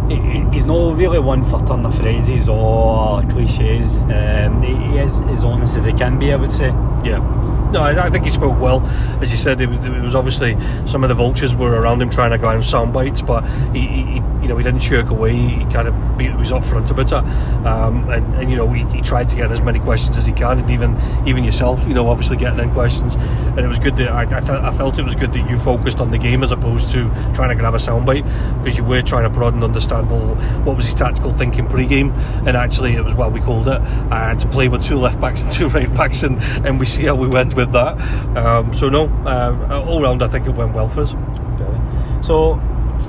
he's 0.10 0.66
not 0.66 0.98
really 0.98 1.20
one 1.20 1.44
for 1.44 1.60
turning 1.66 1.92
phrases 1.92 2.50
or 2.50 3.22
cliches. 3.24 4.04
Um, 4.04 4.62
he 4.62 4.98
is 4.98 5.22
as 5.22 5.44
honest 5.44 5.78
as 5.78 5.86
he 5.86 5.94
can 5.94 6.20
be, 6.20 6.32
I 6.32 6.36
would 6.36 6.52
say. 6.52 6.68
Yeah. 7.04 7.55
No, 7.76 7.82
I, 7.82 8.06
I, 8.06 8.10
think 8.10 8.24
he 8.24 8.32
spoke 8.32 8.58
well. 8.58 8.86
As 9.22 9.34
you 9.34 9.38
said, 9.38 9.60
it 9.60 9.68
was, 9.68 9.86
it 9.86 10.02
was, 10.02 10.16
obviously 10.16 10.56
some 10.88 11.04
of 11.04 11.10
the 11.10 11.14
vultures 11.14 11.58
were 11.58 11.78
around 11.78 12.02
him 12.02 12.10
trying 12.10 12.32
to 12.32 12.38
go 12.38 12.62
sound 12.62 12.94
bites, 12.94 13.22
but 13.22 13.44
he, 13.74 13.82
he, 13.82 14.14
you 14.16 14.48
know, 14.48 14.56
he 14.56 14.64
didn't 14.64 14.80
shirk 14.80 15.10
away. 15.10 15.36
He 15.36 15.66
kind 15.66 15.90
of 15.90 15.96
he 16.18 16.30
was 16.30 16.52
upfront 16.52 16.90
about 16.90 17.12
it, 17.12 17.66
um, 17.68 18.10
and, 18.10 18.34
and 18.36 18.50
you 18.50 18.56
know, 18.56 18.72
he, 18.72 18.86
he, 18.96 19.02
tried 19.02 19.30
to 19.30 19.36
get 19.36 19.52
as 19.52 19.60
many 19.60 19.80
questions 19.80 20.18
as 20.18 20.26
he 20.26 20.32
can, 20.32 20.60
and 20.60 20.72
even 20.72 20.98
even 21.28 21.44
yourself, 21.44 21.86
you 21.86 21.94
know, 21.94 22.08
obviously 22.08 22.38
getting 22.38 22.60
in 22.60 22.72
questions. 22.72 23.16
And 23.16 23.60
it 23.60 23.68
was 23.68 23.80
good 23.80 23.98
that 23.98 24.10
I, 24.10 24.22
I, 24.22 24.40
th- 24.40 24.50
I 24.50 24.72
felt 24.78 24.98
it 24.98 25.04
was 25.04 25.16
good 25.16 25.34
that 25.34 25.50
you 25.50 25.60
focused 25.60 26.00
on 26.00 26.12
the 26.12 26.18
game 26.18 26.44
as 26.44 26.52
opposed 26.52 26.92
to 26.92 27.10
trying 27.34 27.50
to 27.50 27.56
grab 27.56 27.76
a 27.76 27.78
soundbite 27.78 28.24
because 28.64 28.78
you 28.78 28.86
were 28.86 29.02
trying 29.02 29.24
to 29.24 29.30
prod 29.30 29.54
and 29.54 29.64
understand 29.66 30.10
well 30.10 30.36
what 30.64 30.78
was 30.78 30.86
his 30.86 30.96
tactical 30.96 31.34
thinking 31.34 31.68
pre-game, 31.68 32.12
and 32.46 32.56
actually 32.56 32.94
it 32.94 33.04
was 33.04 33.16
what 33.16 33.34
we 33.34 33.42
called 33.42 33.68
it 33.68 33.82
uh, 34.12 34.34
to 34.36 34.48
play 34.48 34.70
with 34.70 34.82
two 34.82 34.98
left 34.98 35.20
backs 35.20 35.44
and 35.44 35.52
two 35.60 35.68
right 35.68 35.94
backs, 35.94 36.24
and, 36.24 36.42
and 36.66 36.80
we 36.80 36.86
see 36.86 37.04
how 37.04 37.16
we 37.16 37.28
went 37.28 37.54
with 37.56 37.65
that. 37.74 37.98
Um, 38.38 38.74
so 38.74 38.90
no, 38.90 39.08
uh, 39.26 39.84
all 39.88 40.02
round 40.02 40.24
I 40.24 40.28
think 40.28 40.48
it 40.48 40.56
went 40.56 40.74
well 40.74 40.90
for 40.90 41.02
us. 41.02 41.14
Brilliant. 41.14 42.26
So 42.26 42.60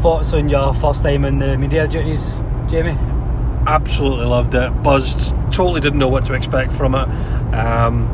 thoughts 0.02 0.32
on 0.32 0.48
your 0.48 0.74
first 0.74 1.02
time 1.02 1.24
in 1.24 1.38
the 1.38 1.56
media 1.56 1.86
duties, 1.88 2.40
Jamie? 2.68 2.98
Absolutely 3.66 4.26
loved 4.26 4.54
it. 4.54 4.70
Buzzed. 4.82 5.34
Totally 5.52 5.80
didn't 5.80 5.98
know 5.98 6.08
what 6.08 6.26
to 6.26 6.34
expect 6.34 6.72
from 6.72 6.94
it. 6.94 7.08
Um, 7.54 8.08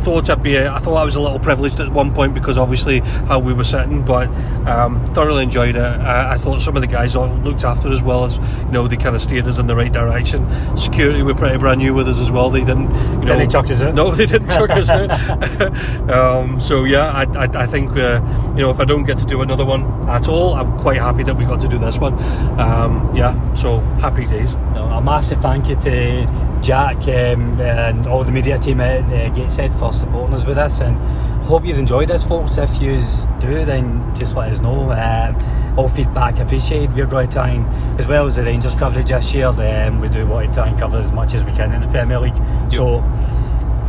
thought 0.00 0.28
I'd 0.30 0.42
be. 0.42 0.56
A, 0.56 0.72
I 0.72 0.78
thought 0.78 0.96
I 0.96 1.04
was 1.04 1.14
a 1.14 1.20
little 1.20 1.38
privileged 1.38 1.80
at 1.80 1.90
one 1.90 2.14
point 2.14 2.34
because 2.34 2.58
obviously 2.58 3.00
how 3.00 3.38
we 3.38 3.52
were 3.52 3.64
sitting, 3.64 4.04
but 4.04 4.28
um, 4.66 5.12
thoroughly 5.14 5.42
enjoyed 5.42 5.76
it. 5.76 5.82
I, 5.82 6.32
I, 6.32 6.38
thought 6.38 6.62
some 6.62 6.76
of 6.76 6.82
the 6.82 6.86
guys 6.88 7.14
looked 7.14 7.64
after 7.64 7.88
as 7.88 8.02
well 8.02 8.24
as 8.24 8.36
you 8.36 8.72
know 8.72 8.88
they 8.88 8.96
kind 8.96 9.14
of 9.14 9.22
steered 9.22 9.46
us 9.46 9.58
in 9.58 9.66
the 9.66 9.76
right 9.76 9.92
direction. 9.92 10.46
Security 10.76 11.22
were 11.22 11.34
pretty 11.34 11.56
brand 11.58 11.78
new 11.78 11.94
with 11.94 12.08
us 12.08 12.18
as 12.18 12.30
well. 12.30 12.50
They 12.50 12.64
didn't, 12.64 12.92
you 13.20 13.26
know, 13.26 13.38
they 13.38 13.46
chucked 13.46 13.70
us 13.70 13.80
out. 13.80 13.94
No, 14.00 14.14
they 14.14 14.24
didn't 14.24 14.48
chuck 14.48 14.70
us 14.70 14.88
out. 14.88 15.10
um, 16.10 16.60
so 16.60 16.84
yeah, 16.84 17.10
I, 17.10 17.24
I, 17.38 17.62
I 17.62 17.66
think 17.66 17.90
uh, 17.96 18.22
you 18.56 18.62
know 18.62 18.70
if 18.70 18.80
I 18.80 18.84
don't 18.84 19.04
get 19.04 19.18
to 19.18 19.26
do 19.26 19.42
another 19.42 19.64
one 19.64 19.84
at 20.08 20.28
all, 20.28 20.54
I'm 20.54 20.78
quite 20.78 20.98
happy 20.98 21.22
that 21.24 21.36
we 21.36 21.44
got 21.44 21.60
to 21.60 21.68
do 21.68 21.78
this 21.78 21.98
one. 21.98 22.14
Um, 22.58 23.14
yeah, 23.14 23.52
so 23.54 23.80
happy 24.00 24.24
days. 24.26 24.54
No, 24.74 24.84
a 24.84 25.02
massive 25.02 25.40
thank 25.42 25.68
you 25.68 25.74
to 25.76 26.49
Jack 26.62 26.96
um, 27.08 27.60
and 27.60 28.06
all 28.06 28.24
the 28.24 28.30
media 28.30 28.58
team 28.58 28.80
at 28.80 29.04
uh, 29.04 29.34
Gateshead 29.34 29.74
for 29.78 29.92
supporting 29.92 30.34
us 30.34 30.44
with 30.44 30.56
this 30.56 30.80
and 30.80 30.96
hope 31.44 31.64
you've 31.64 31.78
enjoyed 31.78 32.08
this 32.08 32.22
folks. 32.22 32.58
If 32.58 32.70
you 32.80 33.00
do 33.40 33.64
then 33.64 34.14
just 34.14 34.36
let 34.36 34.52
us 34.52 34.60
know. 34.60 34.90
Um, 34.92 35.78
all 35.78 35.88
feedback 35.88 36.38
appreciated. 36.38 36.94
We're 36.94 37.06
going 37.06 37.28
to 37.28 37.32
try 37.32 37.50
and 37.50 38.00
as 38.00 38.06
well 38.06 38.26
as 38.26 38.36
the 38.36 38.44
Rangers 38.44 38.74
coverage 38.74 39.08
this 39.08 39.32
year 39.32 39.46
um, 39.46 40.00
we 40.00 40.08
do 40.08 40.26
want 40.26 40.48
to 40.48 40.54
try 40.54 40.68
and 40.68 40.78
cover 40.78 40.98
as 40.98 41.12
much 41.12 41.34
as 41.34 41.44
we 41.44 41.52
can 41.52 41.72
in 41.72 41.80
the 41.80 41.88
Premier 41.88 42.20
League. 42.20 42.36
Yep. 42.36 42.72
so 42.72 43.00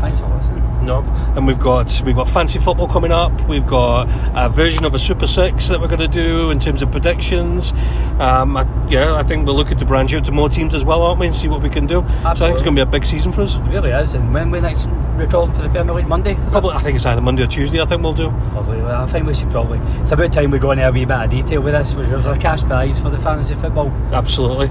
thanks 0.02 0.20
for 0.20 0.28
listening 0.36 0.72
no, 0.84 1.02
and 1.36 1.46
we've 1.46 1.60
got 1.60 2.02
we've 2.06 2.16
got 2.16 2.28
fancy 2.28 2.60
football 2.60 2.88
coming 2.88 3.12
up. 3.12 3.48
We've 3.48 3.66
got 3.66 4.08
a 4.36 4.50
version 4.50 4.86
of 4.86 4.94
a 4.94 5.00
Super 5.00 5.28
Six 5.28 5.68
that 5.68 5.80
we're 5.80 5.88
going 5.88 6.00
to 6.00 6.08
do 6.08 6.52
in 6.52 6.60
terms 6.60 6.82
of 6.82 6.92
predictions. 6.92 7.72
Um, 8.20 8.58
I, 8.58 8.66
yeah, 8.90 9.16
I 9.16 9.24
think 9.24 9.48
we're 9.48 9.54
looking 9.54 9.78
to 9.78 9.86
branch 9.86 10.14
out 10.14 10.26
to 10.26 10.32
more 10.32 10.50
teams 10.50 10.74
as 10.74 10.84
well, 10.84 11.02
aren't 11.04 11.20
we, 11.20 11.28
and 11.28 11.36
see 11.36 11.48
what 11.48 11.62
we 11.62 11.70
can 11.70 11.88
do. 11.88 12.02
Absolutely. 12.02 12.36
So 12.38 12.46
I 12.46 12.48
think 12.48 12.54
it's 12.56 12.64
going 12.64 12.76
to 12.76 12.86
be 12.86 12.90
a 12.90 12.92
big 12.92 13.06
season 13.06 13.32
for 13.32 13.42
us. 13.42 13.56
It 13.56 13.62
really 13.62 13.92
is. 13.92 14.16
And 14.16 14.34
when 14.34 14.52
we 14.52 14.60
next 14.60 14.88
record 15.22 15.56
for 15.56 15.62
the 15.62 15.70
Premier 15.70 15.94
League 15.96 16.08
Monday? 16.08 16.36
Probably, 16.50 16.72
I 16.72 16.80
think 16.82 16.96
it's 16.96 17.06
either 17.06 17.22
Monday 17.22 17.44
or 17.44 17.48
Tuesday. 17.48 17.82
I 17.82 17.86
think 17.86 18.02
we'll 18.02 18.14
do. 18.14 18.30
Probably. 18.52 18.82
Well, 18.82 19.04
I 19.04 19.08
think 19.08 19.26
we 19.26 19.34
should 19.34 19.52
probably. 19.52 19.80
It's 20.02 20.12
about 20.12 20.34
time 20.34 20.52
we 20.52 20.60
go 20.60 20.72
into 20.72 20.88
a 20.88 20.92
wee 20.92 21.06
bit 21.06 21.18
of 21.18 21.30
detail 21.30 21.62
with 21.62 21.74
this. 21.74 21.94
There's 21.94 22.26
a 22.26 22.38
cash 22.38 22.62
prize 22.64 23.00
for 23.00 23.10
the 23.10 23.20
fantasy 23.20 23.56
football. 23.56 23.90
Absolutely. 24.12 24.68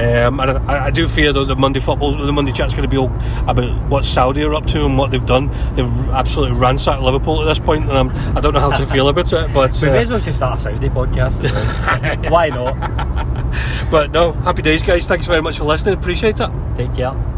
Um, 0.00 0.40
and 0.40 0.50
I, 0.50 0.86
I, 0.86 0.90
do 0.90 1.08
fear 1.08 1.32
that 1.32 1.44
the 1.46 1.56
Monday 1.56 1.80
football, 1.80 2.16
the 2.16 2.32
Monday 2.32 2.52
chat's 2.52 2.74
going 2.74 2.82
to 2.82 2.88
be 2.88 2.96
all 2.96 3.12
about 3.48 3.88
what 3.88 4.04
Saudi 4.04 4.42
are 4.42 4.54
up 4.54 4.66
to 4.66 4.84
and 4.84 4.96
what 4.96 5.10
they've 5.10 5.24
done 5.26 5.48
they've 5.74 6.08
absolutely 6.10 6.56
ransacked 6.56 7.02
Liverpool 7.02 7.42
at 7.42 7.46
this 7.46 7.58
point, 7.58 7.84
and 7.84 7.92
I'm, 7.92 8.10
I 8.36 8.40
do 8.40 8.52
not 8.52 8.54
know 8.54 8.70
how 8.70 8.76
to 8.76 8.86
feel 8.86 9.08
about 9.08 9.32
it. 9.32 9.52
But 9.52 9.80
we 9.80 9.88
uh, 9.88 9.92
may 9.92 9.98
as 10.02 10.10
well 10.10 10.20
just 10.20 10.36
start 10.36 10.58
a 10.58 10.62
Saudi 10.62 10.88
podcast. 10.88 12.30
Why 12.30 12.48
not? 12.48 13.90
but 13.90 14.10
no, 14.10 14.32
happy 14.32 14.62
days, 14.62 14.82
guys. 14.82 15.06
Thanks 15.06 15.26
very 15.26 15.42
much 15.42 15.58
for 15.58 15.64
listening. 15.64 15.94
Appreciate 15.94 16.40
it. 16.40 16.50
Take 16.76 16.94
care. 16.94 17.37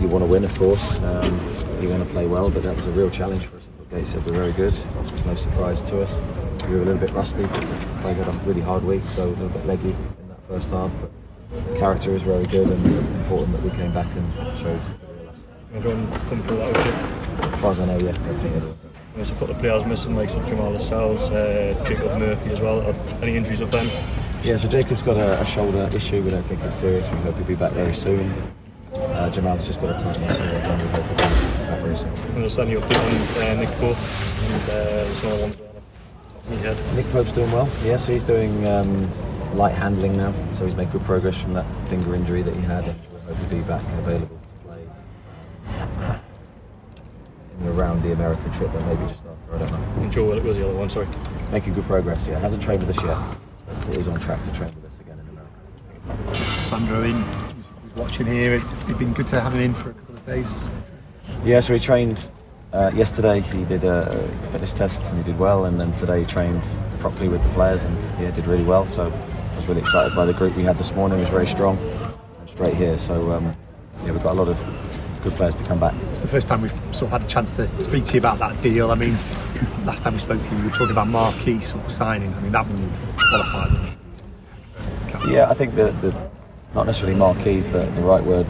you 0.00 0.08
want 0.08 0.24
to 0.24 0.30
win, 0.30 0.44
of 0.44 0.56
course. 0.58 1.00
Um, 1.00 1.40
you 1.80 1.88
want 1.88 2.04
to 2.04 2.10
play 2.10 2.26
well, 2.26 2.50
but 2.50 2.62
that 2.62 2.76
was 2.76 2.86
a 2.86 2.90
real 2.90 3.10
challenge 3.10 3.46
for 3.46 3.56
us. 3.56 3.68
Gateshead 3.90 4.24
were 4.26 4.32
very 4.32 4.52
good. 4.52 4.74
No 5.26 5.34
surprise 5.34 5.80
to 5.82 6.02
us. 6.02 6.20
We 6.68 6.74
were 6.76 6.82
a 6.82 6.84
little 6.84 7.00
bit 7.00 7.10
rusty. 7.12 7.44
Players 8.02 8.18
had 8.18 8.28
a 8.28 8.32
really 8.44 8.60
hard 8.60 8.84
week, 8.84 9.02
so 9.04 9.24
a 9.24 9.30
little 9.30 9.48
bit 9.48 9.66
leggy 9.66 9.90
in 9.90 10.28
that 10.28 10.40
first 10.46 10.70
half. 10.70 10.90
But 11.00 11.76
character 11.78 12.14
is 12.14 12.22
very 12.22 12.44
good, 12.46 12.68
and 12.68 12.84
important 13.22 13.52
that 13.52 13.62
we 13.62 13.70
came 13.70 13.92
back 13.92 14.06
and 14.14 14.58
showed. 14.58 14.80
Everyone 15.74 16.10
come 16.28 16.42
through 16.42 16.58
that? 16.58 16.76
As 17.54 17.60
far 17.60 17.70
as 17.72 17.80
I 17.80 17.86
know, 17.86 17.98
yeah. 17.98 18.87
There's 19.14 19.30
a 19.30 19.34
couple 19.34 19.50
of 19.50 19.58
players 19.58 19.84
missing, 19.84 20.14
like 20.14 20.30
some 20.30 20.46
Jamal 20.46 20.70
Lascelles, 20.70 21.28
uh, 21.30 21.74
Jacob 21.86 22.18
Murphy 22.18 22.50
as 22.50 22.60
well. 22.60 22.82
Any 23.22 23.36
injuries 23.36 23.60
of 23.60 23.70
them? 23.70 23.90
Yeah, 24.42 24.56
so 24.56 24.68
Jacob's 24.68 25.02
got 25.02 25.16
a, 25.16 25.40
a, 25.40 25.44
shoulder 25.44 25.88
issue. 25.92 26.22
We 26.22 26.30
don't 26.30 26.44
think 26.44 26.62
it's 26.62 26.76
serious. 26.76 27.10
We 27.10 27.16
hope 27.18 27.34
he'll 27.36 27.44
be 27.44 27.56
back 27.56 27.72
very 27.72 27.94
soon. 27.94 28.32
Uh, 28.94 29.28
Jamal's 29.30 29.66
just 29.66 29.80
got 29.80 29.90
a 29.90 30.04
tight 30.04 30.20
muscle. 30.20 30.46
Again, 30.46 30.78
we 30.78 30.86
hope 30.86 31.04
he'll 31.04 31.16
be 31.16 31.22
back 31.64 31.80
very 31.82 31.96
soon. 31.96 32.10
I 32.10 32.36
understand 32.36 32.70
you 32.70 32.80
update 32.80 33.38
on 33.38 33.42
uh, 33.42 33.60
Nick 33.60 33.70
Pope 33.70 33.96
and 33.96 34.62
uh, 34.62 34.74
there's 34.74 35.24
another 35.24 35.42
one. 35.42 36.96
Nick 36.96 37.06
Pope's 37.10 37.32
doing 37.32 37.50
well. 37.50 37.68
Yeah, 37.84 37.96
so 37.96 38.12
he's 38.12 38.22
doing 38.22 38.66
um, 38.66 39.10
light 39.56 39.74
handling 39.74 40.16
now. 40.16 40.32
So 40.54 40.64
he's 40.64 40.76
made 40.76 40.92
good 40.92 41.04
progress 41.04 41.40
from 41.40 41.54
that 41.54 41.66
finger 41.88 42.14
injury 42.14 42.42
that 42.42 42.54
he 42.54 42.62
had. 42.62 42.84
And 42.84 43.00
we 43.12 43.34
hope 43.34 43.38
to 43.38 43.54
be 43.56 43.60
back 43.62 43.82
and 43.84 43.98
available 43.98 44.38
around 47.66 48.02
the 48.02 48.12
American 48.12 48.52
trip, 48.52 48.72
but 48.72 48.84
maybe 48.86 49.06
just 49.08 49.22
after. 49.26 49.54
I 49.54 49.58
don't 49.58 49.72
know. 49.72 50.02
And 50.02 50.12
Joe, 50.12 50.32
it 50.32 50.42
was 50.42 50.56
the 50.56 50.68
other 50.68 50.76
one. 50.76 50.90
Sorry. 50.90 51.08
Making 51.50 51.74
good 51.74 51.84
progress. 51.84 52.26
Yeah, 52.26 52.38
hasn't 52.38 52.62
trained 52.62 52.86
with 52.86 52.96
us 52.96 53.04
yet, 53.04 53.18
but 53.66 53.96
is 53.96 54.08
on 54.08 54.20
track 54.20 54.42
to 54.44 54.52
train 54.52 54.72
with 54.74 54.84
us 54.84 55.00
again 55.00 55.18
in 55.18 55.28
America. 55.28 56.44
Sandro 56.64 57.02
in, 57.02 57.22
who's 57.22 57.96
watching 57.96 58.26
here. 58.26 58.54
It'd 58.54 58.98
been 58.98 59.12
good 59.12 59.26
to 59.28 59.40
have 59.40 59.54
him 59.54 59.60
in 59.60 59.74
for 59.74 59.90
a 59.90 59.94
couple 59.94 60.14
of 60.14 60.26
days. 60.26 60.66
Yeah, 61.44 61.60
so 61.60 61.74
he 61.74 61.80
trained 61.80 62.30
uh, 62.72 62.90
yesterday. 62.94 63.40
He 63.40 63.64
did 63.64 63.84
a 63.84 64.28
fitness 64.52 64.72
test 64.72 65.02
and 65.04 65.18
he 65.18 65.24
did 65.24 65.38
well, 65.38 65.64
and 65.64 65.80
then 65.80 65.92
today 65.94 66.20
he 66.20 66.26
trained 66.26 66.62
properly 66.98 67.28
with 67.28 67.42
the 67.42 67.48
players 67.50 67.84
and 67.84 67.96
yeah, 68.20 68.30
did 68.30 68.46
really 68.46 68.64
well. 68.64 68.88
So 68.88 69.10
I 69.10 69.56
was 69.56 69.66
really 69.66 69.80
excited 69.80 70.14
by 70.14 70.24
the 70.24 70.34
group 70.34 70.56
we 70.56 70.64
had 70.64 70.78
this 70.78 70.92
morning. 70.92 71.18
It 71.18 71.22
was 71.22 71.30
very 71.30 71.46
strong 71.46 71.78
and 71.78 72.50
straight 72.50 72.74
here. 72.74 72.98
So 72.98 73.32
um, 73.32 73.56
yeah, 74.04 74.12
we've 74.12 74.22
got 74.22 74.32
a 74.32 74.40
lot 74.40 74.48
of 74.48 74.58
good 75.22 75.32
players 75.34 75.56
to 75.56 75.64
come 75.64 75.80
back. 75.80 75.94
It's 76.10 76.20
the 76.20 76.28
first 76.28 76.48
time 76.48 76.62
we've 76.62 76.72
sort 76.94 77.12
of 77.12 77.20
had 77.20 77.22
a 77.22 77.26
chance 77.26 77.52
to 77.52 77.82
speak 77.82 78.04
to 78.06 78.14
you 78.14 78.18
about 78.20 78.38
that 78.38 78.60
deal. 78.62 78.90
I 78.90 78.94
mean, 78.94 79.16
last 79.84 80.02
time 80.02 80.14
we 80.14 80.20
spoke 80.20 80.40
to 80.40 80.50
you, 80.50 80.56
we 80.58 80.64
were 80.64 80.70
talking 80.70 80.90
about 80.90 81.08
marquee 81.08 81.60
sort 81.60 81.84
of 81.84 81.90
signings. 81.90 82.36
I 82.36 82.40
mean, 82.40 82.52
that 82.52 82.66
one 82.66 82.92
qualified. 83.30 83.94
Yeah, 85.28 85.50
I 85.50 85.54
think 85.54 85.74
that 85.74 86.00
the, 86.00 86.14
not 86.74 86.86
necessarily 86.86 87.18
marquees 87.18 87.66
the, 87.66 87.80
the 87.80 88.02
right 88.02 88.22
word 88.22 88.46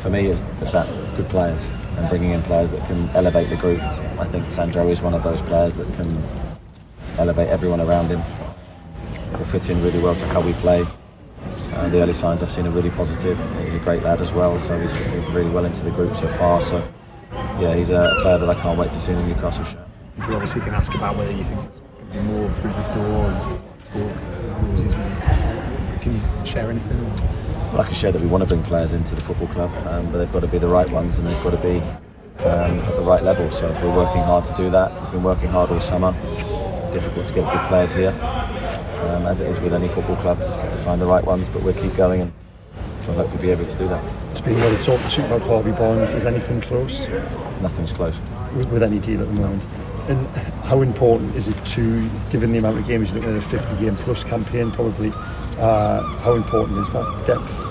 for 0.00 0.10
me 0.10 0.26
is 0.26 0.42
that, 0.42 0.72
that 0.72 1.16
good 1.16 1.28
players 1.28 1.68
and 1.96 2.08
bringing 2.08 2.30
in 2.32 2.42
players 2.42 2.70
that 2.70 2.86
can 2.86 3.08
elevate 3.10 3.48
the 3.48 3.56
group. 3.56 3.80
I 3.80 4.26
think 4.26 4.50
Sandro 4.50 4.88
is 4.88 5.00
one 5.00 5.14
of 5.14 5.22
those 5.22 5.40
players 5.42 5.74
that 5.76 5.86
can 5.94 6.22
elevate 7.18 7.48
everyone 7.48 7.80
around 7.80 8.08
him. 8.08 8.22
Will 9.32 9.44
fit 9.44 9.70
in 9.70 9.82
really 9.82 9.98
well 9.98 10.16
to 10.16 10.26
how 10.26 10.40
we 10.40 10.52
play. 10.54 10.86
Uh, 11.72 11.88
the 11.88 12.02
early 12.02 12.12
signs 12.12 12.42
I've 12.42 12.50
seen 12.50 12.66
are 12.66 12.70
really 12.70 12.90
positive. 12.90 13.38
He's 13.64 13.74
a 13.74 13.78
great 13.78 14.02
lad 14.02 14.20
as 14.20 14.32
well, 14.32 14.58
so 14.58 14.78
he's 14.80 14.92
fitting 14.92 15.24
really 15.32 15.50
well 15.50 15.64
into 15.64 15.84
the 15.84 15.90
group 15.92 16.16
so 16.16 16.26
far. 16.36 16.60
So, 16.60 16.86
yeah, 17.60 17.74
he's 17.76 17.90
a 17.90 18.10
player 18.22 18.38
that 18.38 18.50
I 18.50 18.54
can't 18.54 18.76
wait 18.78 18.90
to 18.92 19.00
see 19.00 19.12
in 19.12 19.18
the 19.18 19.26
Newcastle 19.26 19.64
shirt. 19.64 19.86
You 20.18 20.34
obviously 20.34 20.62
can 20.62 20.74
ask 20.74 20.92
about 20.94 21.16
whether 21.16 21.30
you 21.30 21.44
think 21.44 21.60
there's 21.62 21.80
going 21.80 22.06
to 22.06 22.12
be 22.12 22.20
more 22.20 22.50
through 22.54 22.72
the 22.72 22.82
door 22.92 23.26
and 23.26 23.40
talk. 23.86 24.30
Can 26.02 26.14
you 26.14 26.46
share 26.46 26.70
anything? 26.70 27.16
Well, 27.70 27.82
I 27.82 27.84
can 27.84 27.94
share 27.94 28.10
that 28.10 28.20
we 28.20 28.26
want 28.26 28.42
to 28.42 28.48
bring 28.48 28.64
players 28.64 28.92
into 28.92 29.14
the 29.14 29.20
football 29.20 29.48
club, 29.48 29.70
um, 29.86 30.10
but 30.10 30.18
they've 30.18 30.32
got 30.32 30.40
to 30.40 30.48
be 30.48 30.58
the 30.58 30.66
right 30.66 30.90
ones 30.90 31.18
and 31.18 31.26
they've 31.26 31.44
got 31.44 31.50
to 31.50 31.56
be 31.58 31.78
um, 32.44 32.80
at 32.80 32.96
the 32.96 33.02
right 33.02 33.22
level. 33.22 33.48
So 33.52 33.68
we're 33.82 33.94
working 33.94 34.22
hard 34.22 34.44
to 34.46 34.56
do 34.56 34.70
that. 34.70 34.92
We've 35.02 35.12
been 35.12 35.22
working 35.22 35.48
hard 35.48 35.70
all 35.70 35.80
summer. 35.80 36.12
Difficult 36.92 37.28
to 37.28 37.34
get 37.34 37.52
good 37.52 37.68
players 37.68 37.94
here 37.94 38.12
um, 39.08 39.26
as 39.26 39.40
it 39.40 39.48
is 39.48 39.58
with 39.60 39.72
any 39.72 39.88
football 39.88 40.16
clubs, 40.16 40.48
to, 40.48 40.78
sign 40.78 40.98
the 40.98 41.06
right 41.06 41.24
ones. 41.24 41.48
But 41.48 41.62
we'll 41.62 41.74
keep 41.74 41.94
going 41.96 42.20
and 42.22 42.32
I 42.74 42.80
hope 42.80 43.06
we'll 43.06 43.16
hopefully 43.16 43.42
be 43.42 43.50
able 43.50 43.66
to 43.66 43.78
do 43.78 43.88
that. 43.88 44.04
It's 44.30 44.40
been 44.40 44.60
of 44.60 44.84
talk 44.84 45.18
about 45.18 45.42
Harvey 45.42 45.72
Barnes. 45.72 46.12
Is 46.12 46.26
anything 46.26 46.60
close? 46.60 47.08
Nothing's 47.60 47.92
close. 47.92 48.20
With, 48.54 48.70
with 48.70 48.82
any 48.82 48.98
deal 48.98 49.20
at 49.20 49.26
the 49.26 49.34
moment. 49.34 49.64
And 50.08 50.26
how 50.64 50.82
important 50.82 51.34
is 51.36 51.48
it 51.48 51.66
to, 51.66 52.08
given 52.30 52.52
the 52.52 52.58
amount 52.58 52.78
of 52.78 52.86
games 52.86 53.10
you're 53.10 53.20
looking 53.20 53.36
at 53.36 53.42
a 53.42 53.46
50 53.46 53.84
game 53.84 53.96
plus 53.96 54.24
campaign 54.24 54.70
probably, 54.70 55.12
uh, 55.58 56.02
how 56.18 56.34
important 56.34 56.78
is 56.78 56.90
that 56.92 57.26
depth? 57.26 57.70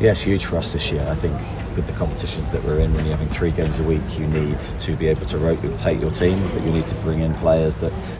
Yeah, 0.00 0.10
it's 0.10 0.22
huge 0.22 0.44
for 0.44 0.56
us 0.56 0.72
this 0.72 0.90
year. 0.90 1.06
I 1.08 1.14
think 1.14 1.38
with 1.76 1.86
the 1.86 1.92
competitions 1.92 2.50
that 2.50 2.62
we're 2.64 2.80
in, 2.80 2.92
when 2.94 3.04
you're 3.06 3.16
having 3.16 3.32
three 3.32 3.50
games 3.50 3.78
a 3.78 3.82
week, 3.84 4.02
you 4.18 4.26
need 4.26 4.58
to 4.60 4.96
be 4.96 5.08
able 5.08 5.26
to 5.26 5.38
rotate 5.38 6.00
your 6.00 6.10
team, 6.10 6.42
but 6.52 6.62
you 6.62 6.70
need 6.70 6.86
to 6.88 6.94
bring 6.96 7.20
in 7.20 7.34
players 7.34 7.76
that 7.78 8.18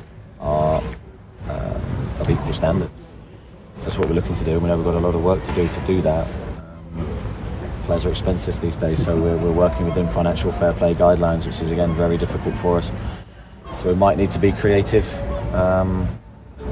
of 2.24 2.30
equal 2.30 2.52
standard. 2.52 2.90
That's 3.82 3.98
what 3.98 4.08
we're 4.08 4.14
looking 4.14 4.34
to 4.34 4.44
do. 4.44 4.58
We 4.58 4.68
know 4.68 4.76
we've 4.76 4.84
got 4.84 4.94
a 4.94 5.00
lot 5.00 5.14
of 5.14 5.22
work 5.22 5.42
to 5.44 5.54
do 5.54 5.68
to 5.68 5.80
do 5.80 6.00
that. 6.02 6.26
Um, 6.96 7.18
players 7.84 8.06
are 8.06 8.10
expensive 8.10 8.58
these 8.60 8.76
days, 8.76 9.04
so 9.04 9.20
we're, 9.20 9.36
we're 9.36 9.52
working 9.52 9.86
within 9.86 10.08
financial 10.08 10.52
fair 10.52 10.72
play 10.72 10.94
guidelines, 10.94 11.46
which 11.46 11.60
is 11.60 11.70
again 11.70 11.92
very 11.94 12.16
difficult 12.16 12.56
for 12.56 12.78
us. 12.78 12.90
So 13.78 13.88
we 13.88 13.94
might 13.94 14.16
need 14.16 14.30
to 14.30 14.38
be 14.38 14.52
creative. 14.52 15.06
Um, 15.54 16.08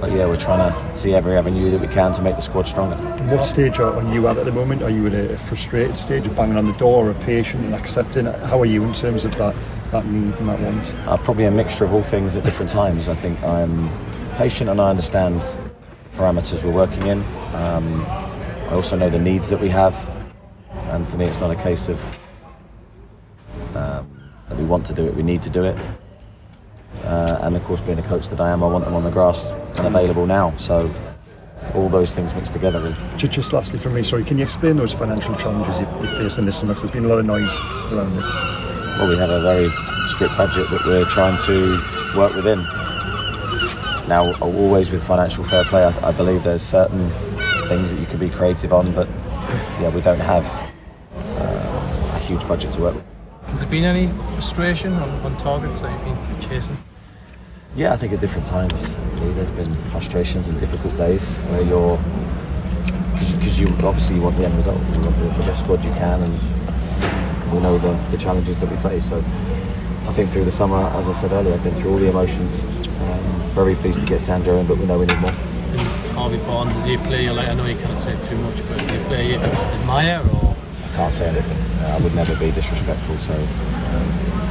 but 0.01 0.11
yeah, 0.11 0.27
we're 0.27 0.37
trying 0.37 0.73
to 0.73 0.97
see 0.97 1.15
every 1.15 1.37
avenue 1.37 1.71
that 1.71 1.81
we 1.81 1.87
can 1.87 2.13
to 2.13 2.23
make 2.23 2.37
the 2.37 2.43
squad 2.43 2.67
stronger. 2.67 2.97
What 2.97 3.45
stage 3.45 3.79
are, 3.79 4.03
you 4.13 4.27
at 4.27 4.37
at 4.39 4.47
the 4.47 4.53
moment? 4.53 4.83
Are 4.83 4.91
you 4.91 5.07
at 5.07 5.13
a 5.13 5.37
frustrated 5.37 5.97
stage 5.97 6.27
of 6.27 6.35
banging 6.35 6.57
on 6.57 6.67
the 6.67 6.73
door, 6.73 7.11
or 7.11 7.15
patient 7.15 7.65
and 7.65 7.75
accepting? 7.75 8.25
How 8.25 8.59
are 8.61 8.67
you 8.67 8.83
in 8.85 8.95
terms 8.95 9.25
of 9.25 9.37
that, 9.37 9.55
that 9.91 10.07
need 10.07 10.35
and 10.37 10.49
that 10.49 10.59
want? 10.61 10.95
Uh, 11.07 11.19
probably 11.19 11.45
a 11.45 11.51
mixture 11.51 11.85
of 11.85 11.93
all 11.93 12.03
things 12.03 12.37
at 12.37 12.43
different 12.43 12.71
times. 12.71 13.09
I 13.09 13.15
think 13.15 13.41
I'm 13.43 13.91
patient 14.43 14.69
and 14.69 14.81
I 14.81 14.91
understand 14.91 15.41
parameters 16.17 16.61
we're 16.65 16.73
working 16.73 17.07
in. 17.07 17.19
Um, 17.55 18.05
I 18.71 18.73
also 18.73 18.97
know 18.97 19.09
the 19.09 19.17
needs 19.17 19.49
that 19.51 19.61
we 19.61 19.69
have, 19.69 19.95
and 20.91 21.07
for 21.09 21.17
me, 21.17 21.27
it's 21.27 21.39
not 21.39 21.53
a 21.53 21.63
case 21.63 21.89
of 21.89 22.01
um, 23.77 24.05
that 24.49 24.59
we 24.59 24.65
want 24.65 24.85
to 24.87 24.95
do 24.95 25.07
it, 25.07 25.15
we 25.15 25.23
need 25.23 25.43
to 25.45 25.51
do 25.51 25.63
it. 25.63 25.79
Uh, 27.05 27.39
and 27.43 27.55
of 27.55 27.63
course, 27.67 27.81
being 27.83 28.01
a 28.01 28.03
coach 28.03 28.31
that 28.31 28.41
I 28.41 28.51
am, 28.51 28.65
I 28.65 28.67
want 28.67 28.85
them 28.85 28.95
on 28.95 29.05
the 29.05 29.13
grass 29.13 29.51
and 29.79 29.87
available 29.87 30.27
now. 30.27 30.53
So 30.57 30.93
all 31.77 31.89
those 31.89 32.13
things 32.13 32.35
mixed 32.35 32.53
together. 32.53 32.81
Really. 32.81 32.97
Just, 33.19 33.53
lastly 33.53 33.79
from 33.79 33.95
me, 33.95 34.03
sorry, 34.03 34.25
can 34.25 34.39
you 34.39 34.45
explain 34.45 34.77
those 34.77 34.93
financial 34.93 35.37
challenges 35.37 35.79
you're 35.79 36.19
facing 36.19 36.47
this 36.47 36.59
summer? 36.59 36.75
Because 36.75 36.91
there's 36.91 37.01
been 37.01 37.05
a 37.05 37.15
lot 37.15 37.21
of 37.21 37.27
noise 37.27 37.57
around 37.93 38.19
it. 38.19 38.25
Well, 38.99 39.09
we 39.09 39.17
have 39.19 39.31
a 39.31 39.41
very 39.41 39.71
strict 40.07 40.37
budget 40.37 40.69
that 40.71 40.85
we're 40.85 41.05
trying 41.05 41.39
to 41.47 41.81
work 42.17 42.35
within. 42.35 42.67
Now, 44.09 44.35
always 44.41 44.91
with 44.91 45.03
financial 45.05 45.45
fair 45.45 45.65
play, 45.65 45.85
I, 45.85 46.09
I 46.09 46.13
believe 46.13 46.43
there's 46.43 46.63
certain 46.63 47.09
things 47.69 47.93
that 47.93 48.01
you 48.01 48.07
can 48.07 48.19
be 48.19 48.29
creative 48.29 48.73
on, 48.73 48.93
but 48.93 49.09
yeah, 49.81 49.95
we 49.95 50.01
don't 50.01 50.21
have 50.21 50.45
uh, 51.15 52.17
a 52.17 52.19
huge 52.19 52.47
budget 52.49 52.73
to 52.73 52.81
work 52.81 52.95
with. 52.95 53.05
Has 53.47 53.61
there 53.61 53.69
been 53.69 53.85
any 53.85 54.09
frustration 54.33 54.93
on, 54.95 55.09
on 55.21 55.37
targets 55.37 55.83
that 55.83 56.07
you've 56.07 56.29
been 56.29 56.51
chasing? 56.51 56.77
Yeah, 57.75 57.93
I 57.93 57.97
think 57.97 58.13
at 58.13 58.21
different 58.21 58.47
times. 58.47 58.75
There's 59.35 59.51
been 59.51 59.75
frustrations 59.91 60.49
and 60.49 60.59
difficult 60.59 60.97
days 60.97 61.27
where 61.51 61.63
you're 61.63 61.99
because 63.39 63.59
you, 63.59 63.69
you, 63.69 63.87
obviously 63.87 64.17
you 64.17 64.23
want 64.23 64.37
the 64.37 64.45
end 64.45 64.57
result. 64.57 64.79
You 64.79 65.01
want 65.01 65.19
the, 65.19 65.29
the 65.39 65.45
best 65.45 65.61
squad 65.61 65.83
you 65.85 65.93
can, 65.93 66.23
and 66.23 67.53
we 67.53 67.61
know 67.61 67.79
the, 67.79 67.93
the, 68.11 68.19
challenges 68.19 68.59
that 68.61 68.71
we 68.71 68.77
face. 68.79 69.09
So 69.09 69.19
I 70.07 70.13
think 70.13 70.33
through 70.33 70.45
the 70.45 70.51
summer, 70.51 70.83
as 70.99 71.09
I 71.09 71.13
said 71.13 71.33
earlier, 71.33 71.55
I've 71.55 71.63
been 71.63 71.75
through 71.77 71.93
all 71.93 71.99
the 71.99 72.11
emotions. 72.11 72.59
Um, 72.59 73.32
very 73.53 73.75
pleased 73.77 74.01
to 74.01 74.07
get 74.07 74.21
Sandro 74.21 74.59
in, 74.59 74.67
but 74.67 74.79
we 74.79 74.87
know 74.87 74.99
we 74.99 75.07
need 75.07 75.19
more. 75.19 75.31
And 75.31 75.81
Harvey 76.17 76.39
Barnes, 76.39 76.77
is 76.79 76.85
he 76.85 76.95
a 76.95 76.99
player? 76.99 77.33
Like 77.33 77.49
I 77.49 77.55
know 77.55 77.67
you 77.67 77.77
can't 77.77 77.99
say 77.99 78.21
too 78.23 78.37
much, 78.37 78.57
but 78.69 78.83
is 78.83 78.91
he 78.91 78.97
a 78.97 79.05
player 79.05 79.23
you 79.23 79.37
admire 79.37 80.23
or? 80.35 80.57
I 80.85 80.97
can't 80.97 81.15
say 81.15 81.29
anything. 81.29 81.59
Uh, 81.83 81.97
I 81.99 82.01
would 82.03 82.15
never 82.15 82.35
be 82.37 82.51
disrespectful. 82.51 83.19
So. 83.19 83.35
Um, 83.35 84.43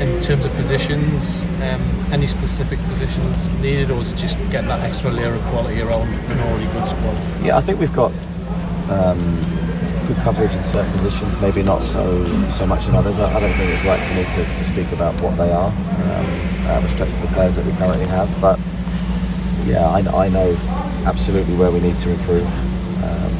in 0.00 0.20
terms 0.20 0.44
of 0.44 0.52
positions, 0.52 1.44
um, 1.62 1.82
any 2.12 2.26
specific 2.26 2.78
positions 2.88 3.50
needed, 3.52 3.90
or 3.90 4.00
is 4.00 4.12
it 4.12 4.16
just 4.16 4.38
get 4.50 4.66
that 4.66 4.80
extra 4.80 5.10
layer 5.10 5.34
of 5.34 5.42
quality 5.44 5.80
around 5.80 6.08
an 6.08 6.40
already 6.40 6.66
good 6.72 6.86
squad? 6.86 7.16
Yeah, 7.42 7.56
I 7.56 7.60
think 7.60 7.78
we've 7.78 7.92
got 7.92 8.12
um, 8.90 9.18
good 10.06 10.16
coverage 10.18 10.52
in 10.52 10.64
certain 10.64 10.90
positions, 10.92 11.40
maybe 11.40 11.62
not 11.62 11.82
so 11.82 12.24
so 12.50 12.66
much 12.66 12.88
in 12.88 12.94
others. 12.94 13.18
I, 13.18 13.32
I 13.34 13.40
don't 13.40 13.52
think 13.52 13.70
it's 13.70 13.84
right 13.84 14.00
for 14.00 14.14
me 14.14 14.24
to, 14.24 14.58
to 14.58 14.64
speak 14.64 14.90
about 14.92 15.14
what 15.22 15.36
they 15.36 15.50
are. 15.52 15.70
Um, 15.70 16.53
Have 16.64 16.82
respect 16.82 17.10
for 17.12 17.26
the 17.26 17.32
players 17.34 17.54
that 17.56 17.66
we 17.66 17.72
currently 17.72 18.06
have, 18.06 18.28
but 18.40 18.58
yeah, 19.66 19.86
I, 19.86 20.00
I 20.26 20.28
know 20.28 20.56
absolutely 21.04 21.54
where 21.56 21.70
we 21.70 21.80
need 21.80 21.98
to 21.98 22.10
improve. 22.10 22.46
Um, 23.04 23.32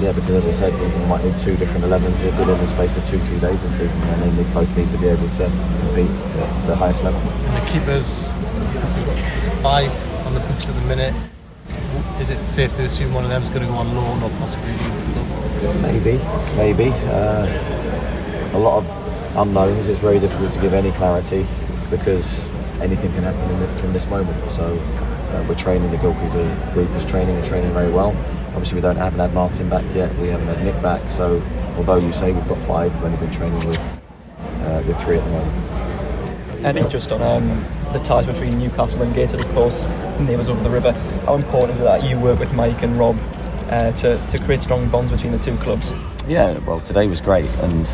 yeah, 0.00 0.12
because 0.12 0.46
as 0.46 0.48
I 0.48 0.52
said, 0.52 0.72
we 0.74 1.06
might 1.06 1.24
need 1.24 1.38
two 1.38 1.56
different 1.56 1.84
11s 1.84 2.24
within 2.24 2.46
the 2.48 2.66
space 2.66 2.96
of 2.96 3.08
two, 3.08 3.18
three 3.20 3.38
days 3.38 3.62
this 3.62 3.78
season, 3.78 4.00
and 4.02 4.22
then 4.22 4.36
they 4.36 4.42
both 4.52 4.76
need 4.76 4.90
to 4.90 4.98
be 4.98 5.06
able 5.06 5.28
to 5.28 5.44
compete 5.80 6.10
at 6.10 6.66
the 6.66 6.74
highest 6.74 7.04
level. 7.04 7.20
And 7.20 7.56
the 7.56 7.70
keepers, 7.70 8.32
five 9.62 9.90
on 10.26 10.34
the 10.34 10.40
books 10.40 10.68
at 10.68 10.74
the 10.74 10.80
minute. 10.82 11.14
Is 12.20 12.30
it 12.30 12.44
safe 12.46 12.74
to 12.76 12.84
assume 12.84 13.14
one 13.14 13.24
of 13.24 13.30
them 13.30 13.42
is 13.42 13.48
going 13.48 13.62
to 13.62 13.66
go 13.68 13.74
on 13.74 13.94
loan 13.94 14.22
or 14.22 14.30
possibly 14.38 14.72
leave 14.72 15.06
the 15.06 15.12
club? 15.12 15.82
Maybe, 15.82 16.18
maybe. 16.56 16.90
Uh, 17.06 17.46
a 18.54 18.58
lot 18.58 18.78
of 18.78 19.36
unknowns. 19.36 19.88
It's 19.88 20.00
very 20.00 20.18
difficult 20.18 20.52
to 20.52 20.60
give 20.60 20.74
any 20.74 20.92
clarity 20.92 21.46
because 21.90 22.46
anything 22.80 23.12
can 23.12 23.22
happen 23.22 23.50
in, 23.50 23.60
the, 23.60 23.84
in 23.84 23.92
this 23.92 24.06
moment. 24.06 24.52
So 24.52 24.78
uh, 25.30 25.44
we're 25.48 25.54
training. 25.54 25.90
The 25.90 25.98
goalkeeper 25.98 26.72
group 26.72 26.90
is 26.90 27.04
training 27.04 27.36
and 27.36 27.44
training 27.44 27.72
very 27.72 27.90
well. 27.90 28.10
Obviously, 28.48 28.76
we 28.76 28.80
don't 28.80 28.96
haven't 28.96 29.18
had 29.18 29.34
Martin 29.34 29.68
back 29.68 29.84
yet. 29.94 30.14
We 30.18 30.28
haven't 30.28 30.46
had 30.46 30.64
Nick 30.64 30.80
back. 30.82 31.08
So, 31.10 31.42
although 31.76 31.96
you 31.96 32.12
say 32.12 32.32
we've 32.32 32.48
got 32.48 32.58
five, 32.66 32.94
we've 32.94 33.04
only 33.04 33.18
been 33.18 33.30
training 33.30 33.66
with 33.66 34.00
uh, 34.62 34.82
with 34.86 35.00
three 35.02 35.18
at 35.18 35.24
the 35.24 35.30
moment. 35.30 36.64
Eddie, 36.64 36.88
just 36.90 37.10
on 37.10 37.22
um, 37.22 37.64
the 37.92 37.98
ties 38.00 38.26
between 38.26 38.58
Newcastle 38.58 39.02
and 39.02 39.14
Gateshead, 39.14 39.40
of 39.40 39.48
course, 39.52 39.84
neighbours 40.18 40.48
over 40.48 40.62
the 40.62 40.68
river. 40.68 40.92
How 41.24 41.36
important 41.36 41.72
is 41.72 41.80
it 41.80 41.84
that 41.84 42.04
you 42.04 42.18
work 42.18 42.38
with 42.38 42.52
Mike 42.52 42.82
and 42.82 42.98
Rob 42.98 43.16
uh, 43.70 43.92
to, 43.92 44.18
to 44.26 44.38
create 44.40 44.62
strong 44.62 44.88
bonds 44.90 45.10
between 45.10 45.32
the 45.32 45.38
two 45.38 45.56
clubs? 45.56 45.92
Yeah, 46.28 46.58
well, 46.58 46.80
today 46.80 47.06
was 47.06 47.20
great 47.20 47.48
and 47.60 47.86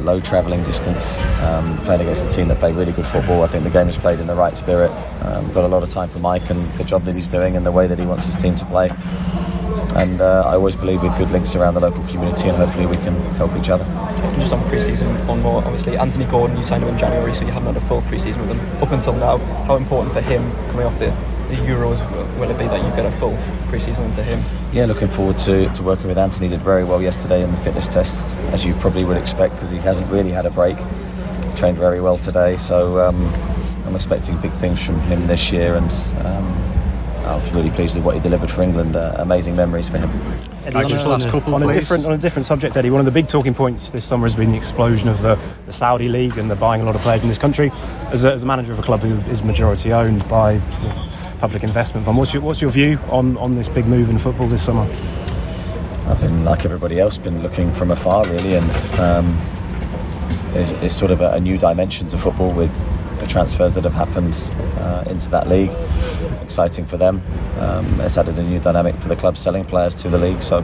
low 0.00 0.20
travelling 0.20 0.62
distance, 0.64 1.20
um, 1.40 1.78
playing 1.84 2.02
against 2.02 2.26
a 2.26 2.30
team 2.30 2.48
that 2.48 2.58
play 2.58 2.72
really 2.72 2.92
good 2.92 3.06
football. 3.06 3.42
I 3.42 3.46
think 3.46 3.64
the 3.64 3.70
game 3.70 3.86
was 3.86 3.96
played 3.96 4.20
in 4.20 4.26
the 4.26 4.34
right 4.34 4.56
spirit. 4.56 4.90
Um, 5.22 5.52
got 5.52 5.64
a 5.64 5.68
lot 5.68 5.82
of 5.82 5.90
time 5.90 6.08
for 6.08 6.18
Mike 6.18 6.50
and 6.50 6.70
the 6.78 6.84
job 6.84 7.04
that 7.04 7.14
he's 7.14 7.28
doing 7.28 7.56
and 7.56 7.64
the 7.64 7.72
way 7.72 7.86
that 7.86 7.98
he 7.98 8.06
wants 8.06 8.26
his 8.26 8.36
team 8.36 8.56
to 8.56 8.64
play 8.66 8.90
and 9.94 10.20
uh, 10.20 10.42
I 10.46 10.54
always 10.54 10.76
believe 10.76 11.02
with 11.02 11.16
good 11.18 11.30
links 11.30 11.54
around 11.54 11.74
the 11.74 11.80
local 11.80 12.04
community 12.06 12.48
and 12.48 12.56
hopefully 12.56 12.86
we 12.86 12.96
can 12.96 13.14
help 13.34 13.54
each 13.56 13.68
other. 13.68 13.84
Just 14.38 14.52
on 14.52 14.66
pre-season, 14.68 15.08
one 15.26 15.42
more. 15.42 15.62
Obviously, 15.62 15.96
Anthony 15.96 16.24
Gordon, 16.24 16.56
you 16.56 16.62
signed 16.62 16.82
him 16.82 16.90
in 16.90 16.98
January, 16.98 17.34
so 17.34 17.44
you 17.44 17.52
haven't 17.52 17.74
had 17.74 17.82
a 17.82 17.86
full 17.86 18.02
pre-season 18.02 18.40
with 18.46 18.56
him 18.56 18.82
up 18.82 18.90
until 18.92 19.14
now. 19.14 19.38
How 19.64 19.76
important 19.76 20.12
for 20.12 20.20
him 20.20 20.50
coming 20.68 20.86
off 20.86 20.98
the, 20.98 21.10
the 21.52 21.62
Euros 21.62 22.00
will 22.38 22.50
it 22.50 22.58
be 22.58 22.64
that 22.64 22.82
you 22.82 22.90
get 22.96 23.04
a 23.04 23.12
full 23.18 23.36
pre-season 23.68 24.04
into 24.04 24.22
him? 24.22 24.42
Yeah, 24.72 24.86
looking 24.86 25.08
forward 25.08 25.38
to, 25.38 25.72
to 25.74 25.82
working 25.82 26.08
with 26.08 26.16
Anthony. 26.16 26.48
Did 26.48 26.62
very 26.62 26.84
well 26.84 27.02
yesterday 27.02 27.42
in 27.42 27.50
the 27.50 27.56
fitness 27.58 27.88
test, 27.88 28.32
as 28.52 28.64
you 28.64 28.74
probably 28.76 29.04
would 29.04 29.18
expect, 29.18 29.54
because 29.54 29.70
he 29.70 29.78
hasn't 29.78 30.10
really 30.10 30.30
had 30.30 30.46
a 30.46 30.50
break. 30.50 30.78
Trained 31.56 31.76
very 31.76 32.00
well 32.00 32.16
today, 32.16 32.56
so 32.56 32.98
um, 33.00 33.26
I'm 33.86 33.94
expecting 33.94 34.38
big 34.38 34.52
things 34.52 34.84
from 34.84 34.98
him 35.02 35.26
this 35.26 35.52
year 35.52 35.76
and. 35.76 35.92
Um, 36.26 36.58
I 37.22 37.36
was 37.36 37.52
really 37.52 37.70
pleased 37.70 37.94
with 37.94 38.04
what 38.04 38.16
he 38.16 38.20
delivered 38.20 38.50
for 38.50 38.62
England. 38.62 38.96
Uh, 38.96 39.14
amazing 39.18 39.54
memories 39.54 39.88
for 39.88 39.96
him. 39.96 40.10
Eddie, 40.64 40.76
on, 40.76 40.92
a, 40.92 41.08
last 41.08 41.28
couple, 41.28 41.54
on 41.54 41.62
a 41.62 41.72
different 41.72 42.04
on 42.04 42.12
a 42.12 42.18
different 42.18 42.46
subject, 42.46 42.76
Eddie. 42.76 42.90
One 42.90 42.98
of 42.98 43.04
the 43.04 43.12
big 43.12 43.28
talking 43.28 43.54
points 43.54 43.90
this 43.90 44.04
summer 44.04 44.24
has 44.24 44.34
been 44.34 44.50
the 44.50 44.56
explosion 44.56 45.08
of 45.08 45.22
the, 45.22 45.38
the 45.66 45.72
Saudi 45.72 46.08
league 46.08 46.36
and 46.36 46.50
the 46.50 46.56
buying 46.56 46.82
a 46.82 46.84
lot 46.84 46.96
of 46.96 47.00
players 47.00 47.22
in 47.22 47.28
this 47.28 47.38
country. 47.38 47.70
As 48.10 48.24
a, 48.24 48.32
as 48.32 48.42
a 48.42 48.46
manager 48.46 48.72
of 48.72 48.80
a 48.80 48.82
club 48.82 49.00
who 49.00 49.18
is 49.30 49.44
majority 49.44 49.92
owned 49.92 50.28
by 50.28 50.60
public 51.42 51.64
investment 51.64 52.06
fund, 52.06 52.16
what's 52.16 52.32
your 52.32 52.40
what's 52.40 52.60
your 52.60 52.70
view 52.70 52.96
on, 53.10 53.36
on 53.36 53.56
this 53.56 53.66
big 53.66 53.84
move 53.84 54.08
in 54.08 54.16
football 54.16 54.46
this 54.46 54.64
summer? 54.64 54.88
I've 56.06 56.20
been 56.20 56.44
like 56.44 56.64
everybody 56.64 57.00
else, 57.00 57.18
been 57.18 57.42
looking 57.42 57.74
from 57.74 57.90
afar 57.90 58.28
really, 58.28 58.54
and 58.54 58.70
um, 59.00 59.36
it's, 60.54 60.70
it's 60.70 60.94
sort 60.94 61.10
of 61.10 61.20
a, 61.20 61.32
a 61.32 61.40
new 61.40 61.58
dimension 61.58 62.06
to 62.10 62.16
football 62.16 62.52
with 62.52 62.70
the 63.18 63.26
transfers 63.26 63.74
that 63.74 63.82
have 63.82 63.92
happened 63.92 64.34
uh, 64.78 65.02
into 65.08 65.28
that 65.30 65.48
league. 65.48 65.72
Exciting 66.42 66.86
for 66.86 66.96
them. 66.96 67.20
Um, 67.58 68.00
it's 68.02 68.16
added 68.16 68.38
a 68.38 68.42
new 68.44 68.60
dynamic 68.60 68.94
for 68.94 69.08
the 69.08 69.16
club 69.16 69.36
selling 69.36 69.64
players 69.64 69.96
to 69.96 70.08
the 70.08 70.18
league. 70.18 70.44
So 70.44 70.58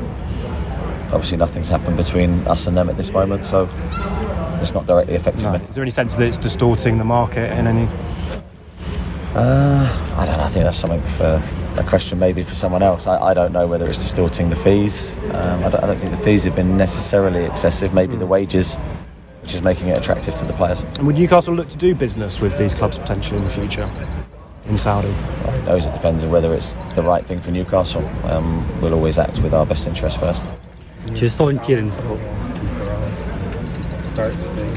obviously 1.10 1.38
nothing's 1.38 1.68
happened 1.68 1.96
between 1.96 2.46
us 2.46 2.68
and 2.68 2.76
them 2.76 2.88
at 2.88 2.96
this 2.96 3.10
moment. 3.10 3.42
So 3.42 3.68
it's 4.60 4.74
not 4.74 4.86
directly 4.86 5.16
affecting 5.16 5.46
no. 5.46 5.58
me. 5.58 5.64
Is 5.68 5.74
there 5.74 5.82
any 5.82 5.90
sense 5.90 6.14
that 6.14 6.24
it's 6.24 6.38
distorting 6.38 6.98
the 6.98 7.04
market 7.04 7.50
in 7.58 7.66
any? 7.66 7.88
Uh, 9.34 10.14
I 10.16 10.26
don't 10.26 10.38
know. 10.38 10.44
I 10.44 10.48
think 10.48 10.64
that's 10.64 10.78
something 10.78 11.02
for 11.02 11.42
a 11.76 11.84
question 11.84 12.18
maybe 12.18 12.42
for 12.42 12.54
someone 12.54 12.82
else. 12.82 13.06
I, 13.06 13.18
I 13.20 13.34
don't 13.34 13.52
know 13.52 13.66
whether 13.66 13.86
it's 13.86 13.98
distorting 13.98 14.48
the 14.48 14.56
fees. 14.56 15.16
Um, 15.32 15.64
I, 15.64 15.70
don't, 15.70 15.84
I, 15.84 15.86
don't, 15.86 15.98
think 15.98 16.16
the 16.16 16.24
fees 16.24 16.44
have 16.44 16.56
been 16.56 16.76
necessarily 16.76 17.44
excessive. 17.44 17.92
Maybe 17.92 18.16
mm. 18.16 18.20
the 18.20 18.26
wages 18.26 18.76
which 19.42 19.54
is 19.54 19.62
making 19.62 19.88
it 19.88 19.96
attractive 19.96 20.34
to 20.34 20.44
the 20.44 20.52
players. 20.52 20.82
And 20.82 21.06
would 21.06 21.16
Newcastle 21.16 21.54
look 21.54 21.68
to 21.70 21.76
do 21.78 21.94
business 21.94 22.40
with 22.40 22.58
these 22.58 22.74
clubs 22.74 22.98
potentially 22.98 23.38
in 23.38 23.44
the 23.44 23.50
future 23.50 23.88
in 24.66 24.76
Saudi? 24.76 25.08
Well, 25.08 25.52
who 25.52 25.66
knows? 25.66 25.86
It 25.86 25.92
depends 25.92 26.22
on 26.22 26.30
whether 26.30 26.52
it's 26.52 26.74
the 26.94 27.02
right 27.02 27.24
thing 27.26 27.40
for 27.40 27.50
Newcastle. 27.50 28.06
Um, 28.24 28.80
we'll 28.82 28.92
always 28.92 29.18
act 29.18 29.40
with 29.40 29.54
our 29.54 29.64
best 29.64 29.86
interest 29.86 30.20
first. 30.20 30.48
Just 31.14 31.40
on 31.40 31.58
Kieran. 31.60 31.90
Start 34.04 34.34
today. 34.40 34.74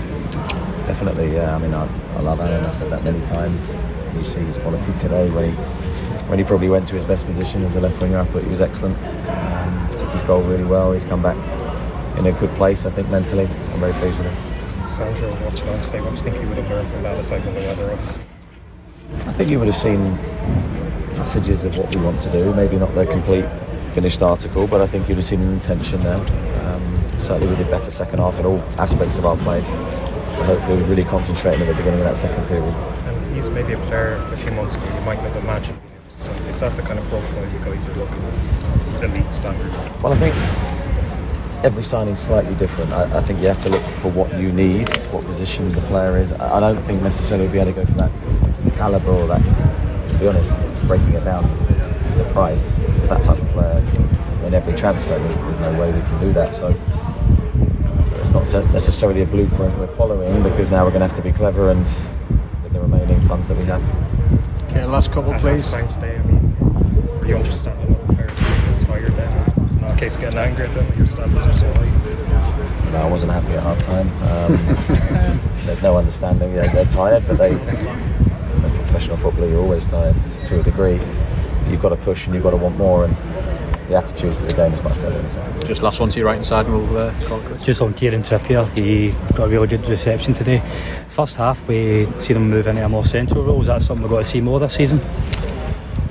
Definitely, 0.87 1.33
yeah. 1.33 1.55
I 1.55 1.59
mean, 1.59 1.73
I, 1.73 1.85
I 2.15 2.21
love 2.21 2.39
Aaron. 2.39 2.65
I've 2.65 2.75
said 2.75 2.91
that 2.91 3.03
many 3.03 3.19
times. 3.25 3.73
You 4.15 4.23
see 4.23 4.39
his 4.39 4.57
quality 4.57 4.91
today 4.99 5.29
when 5.29 5.51
he 5.51 5.61
when 6.29 6.39
he 6.39 6.45
probably 6.45 6.69
went 6.69 6.87
to 6.87 6.95
his 6.95 7.03
best 7.05 7.25
position 7.25 7.63
as 7.63 7.75
a 7.75 7.81
left 7.81 7.99
winger. 8.01 8.19
I 8.19 8.25
thought 8.25 8.43
he 8.43 8.49
was 8.49 8.61
excellent. 8.61 8.97
Um, 9.27 9.89
took 9.91 10.09
his 10.11 10.21
goal 10.23 10.41
really 10.43 10.63
well. 10.63 10.91
He's 10.93 11.03
come 11.03 11.21
back 11.21 11.37
in 12.17 12.25
a 12.25 12.31
good 12.33 12.49
place, 12.55 12.85
I 12.85 12.91
think, 12.91 13.09
mentally. 13.09 13.45
I'm 13.45 13.79
very 13.79 13.93
pleased 13.93 14.17
with 14.17 14.27
him. 14.27 14.85
Sandro 14.85 15.29
watching 15.43 15.67
on 15.69 15.81
today, 15.81 16.01
what 16.01 16.09
do 16.09 16.15
you 16.15 16.21
think 16.23 16.37
he 16.37 16.45
would 16.45 16.57
have 16.57 16.69
learned 16.69 16.91
from 16.91 17.03
that 17.03 17.19
aside 17.19 17.43
from 17.43 17.53
the 17.53 17.61
weather? 17.61 17.91
I 17.91 19.33
think 19.33 19.49
you 19.49 19.59
would 19.59 19.67
have 19.67 19.77
seen 19.77 20.17
passages 21.15 21.65
of 21.65 21.77
what 21.77 21.93
we 21.93 22.01
want 22.01 22.19
to 22.21 22.31
do. 22.31 22.53
Maybe 22.53 22.77
not 22.77 22.93
the 22.95 23.05
complete 23.05 23.45
finished 23.93 24.21
article, 24.21 24.67
but 24.67 24.81
I 24.81 24.87
think 24.87 25.09
you'd 25.09 25.17
have 25.17 25.25
seen 25.25 25.41
an 25.41 25.53
intention 25.53 26.01
there. 26.03 26.17
Um, 26.65 27.01
certainly, 27.19 27.47
we 27.47 27.55
did 27.55 27.69
better 27.69 27.91
second 27.91 28.19
half 28.19 28.39
in 28.39 28.45
all 28.45 28.59
aspects 28.77 29.17
of 29.17 29.25
our 29.25 29.37
play. 29.37 29.61
So 29.61 30.43
hopefully, 30.43 30.77
we 30.77 30.83
really 30.83 31.05
concentrating 31.05 31.61
at 31.61 31.67
the 31.67 31.75
beginning 31.75 31.99
of 31.99 32.05
that 32.05 32.17
second 32.17 32.47
period. 32.47 32.73
He's 33.33 33.49
maybe 33.49 33.73
a 33.73 33.77
player 33.87 34.15
a 34.31 34.37
few 34.37 34.51
months 34.51 34.75
ago 34.75 34.85
you 34.93 35.01
might 35.01 35.21
never 35.23 35.39
imagine. 35.39 35.79
So 36.15 36.33
is 36.49 36.59
that 36.59 36.75
the 36.75 36.81
kind 36.81 36.99
of 36.99 37.05
profile 37.07 37.49
you 37.51 37.59
guys 37.59 37.87
are 37.87 37.95
looking 37.95 38.21
at? 38.23 39.03
Elite 39.03 39.31
standard? 39.31 39.71
Well, 40.03 40.13
I 40.13 40.17
think 40.17 40.35
every 41.63 41.83
signing 41.83 42.13
is 42.13 42.19
slightly 42.19 42.53
different. 42.55 42.91
I, 42.91 43.17
I, 43.17 43.21
think 43.21 43.41
you 43.41 43.47
have 43.47 43.63
to 43.63 43.69
look 43.69 43.83
for 43.83 44.11
what 44.11 44.37
you 44.37 44.51
need, 44.51 44.89
what 45.13 45.25
position 45.25 45.71
the 45.71 45.81
player 45.81 46.17
is. 46.17 46.31
I, 46.33 46.57
I 46.57 46.59
don't 46.59 46.83
think 46.83 47.01
necessarily 47.01 47.45
we'll 47.47 47.53
be 47.53 47.59
able 47.59 47.73
to 47.73 47.85
go 47.85 47.85
for 47.85 47.97
that 47.99 48.11
calibre 48.75 49.15
or 49.15 49.27
that, 49.27 50.09
to 50.09 50.17
be 50.17 50.27
honest, 50.27 50.55
breaking 50.87 51.13
it 51.13 51.23
down, 51.23 51.43
the 52.17 52.25
price, 52.33 52.65
that 53.07 53.23
type 53.23 53.41
of 53.41 53.47
player 53.49 53.77
in 54.45 54.53
every 54.53 54.75
transfer. 54.75 55.17
There's, 55.17 55.35
there's 55.35 55.57
no 55.59 55.79
way 55.79 55.91
we 55.91 56.01
can 56.01 56.19
do 56.19 56.33
that. 56.33 56.53
So 56.53 56.75
it's 58.15 58.31
not 58.31 58.73
necessarily 58.73 59.21
a 59.21 59.25
blueprint 59.25 59.77
we're 59.77 59.95
following 59.95 60.43
because 60.43 60.69
now 60.69 60.83
we're 60.83 60.91
going 60.91 61.01
to 61.01 61.07
have 61.07 61.17
to 61.17 61.23
be 61.23 61.31
clever 61.31 61.71
and 61.71 61.87
funds 63.31 63.47
that 63.47 63.57
we 63.57 63.63
have. 63.63 63.81
Okay, 64.65 64.83
last 64.83 65.09
couple, 65.13 65.33
please. 65.35 65.69
Today, 65.69 66.17
I 66.17 66.23
mean, 66.23 66.53
were 67.17 67.25
you 67.25 67.37
understanding 67.37 67.89
what 67.93 68.01
the 68.01 68.13
players 68.13 68.37
were 68.37 68.85
tired 68.85 69.15
then? 69.15 69.63
It's 69.63 69.75
not 69.77 69.91
a 69.91 69.95
case 69.95 70.15
of 70.15 70.21
getting 70.21 70.39
angry 70.39 70.65
at 70.65 70.73
them, 70.73 70.85
your 70.97 71.07
standards 71.07 71.45
are 71.45 71.53
so 71.53 71.73
high. 71.75 72.91
No, 72.91 72.97
I 72.97 73.09
wasn't 73.09 73.31
happy 73.31 73.53
at 73.53 73.63
half 73.63 73.81
time. 73.85 74.09
Um, 74.27 75.39
there's 75.65 75.81
no 75.81 75.95
understanding. 75.95 76.53
Yeah, 76.53 76.67
they're 76.73 76.83
tired, 76.91 77.23
but 77.25 77.37
they, 77.37 77.53
as 77.53 78.81
professional 78.81 79.15
footballer, 79.15 79.47
you're 79.47 79.61
always 79.61 79.85
tired 79.85 80.17
to 80.47 80.59
a 80.59 80.63
degree. 80.63 80.99
You've 81.69 81.81
got 81.81 81.89
to 81.95 81.95
push 81.95 82.25
and 82.25 82.35
you've 82.35 82.43
got 82.43 82.51
to 82.51 82.57
want 82.57 82.75
more. 82.75 83.05
And 83.05 83.15
the 83.91 83.97
attitude 83.97 84.37
to 84.37 84.45
the 84.45 84.53
game 84.53 84.73
is 84.73 84.81
much 84.83 84.95
better. 85.01 85.67
Just 85.67 85.81
last 85.81 85.99
one 85.99 86.09
to 86.09 86.17
your 86.17 86.27
right 86.27 86.35
hand 86.35 86.45
side, 86.45 86.65
and 86.65 86.73
we'll 86.73 86.97
uh, 86.97 87.13
call 87.25 87.41
it 87.41 87.61
Just 87.61 87.81
on 87.81 87.93
Kieran 87.93 88.23
Trippier, 88.23 88.67
he 88.69 89.11
got 89.35 89.45
a 89.45 89.49
really 89.49 89.67
good 89.67 89.85
reception 89.87 90.33
today. 90.33 90.63
First 91.09 91.35
half, 91.35 91.61
we 91.67 92.07
see 92.19 92.33
them 92.33 92.49
move 92.49 92.67
into 92.67 92.85
a 92.85 92.89
more 92.89 93.05
central 93.05 93.43
role. 93.43 93.59
Is 93.59 93.67
that 93.67 93.81
something 93.81 94.03
we're 94.03 94.09
going 94.09 94.23
to 94.23 94.29
see 94.29 94.39
more 94.39 94.61
this 94.61 94.75
season? 94.75 95.01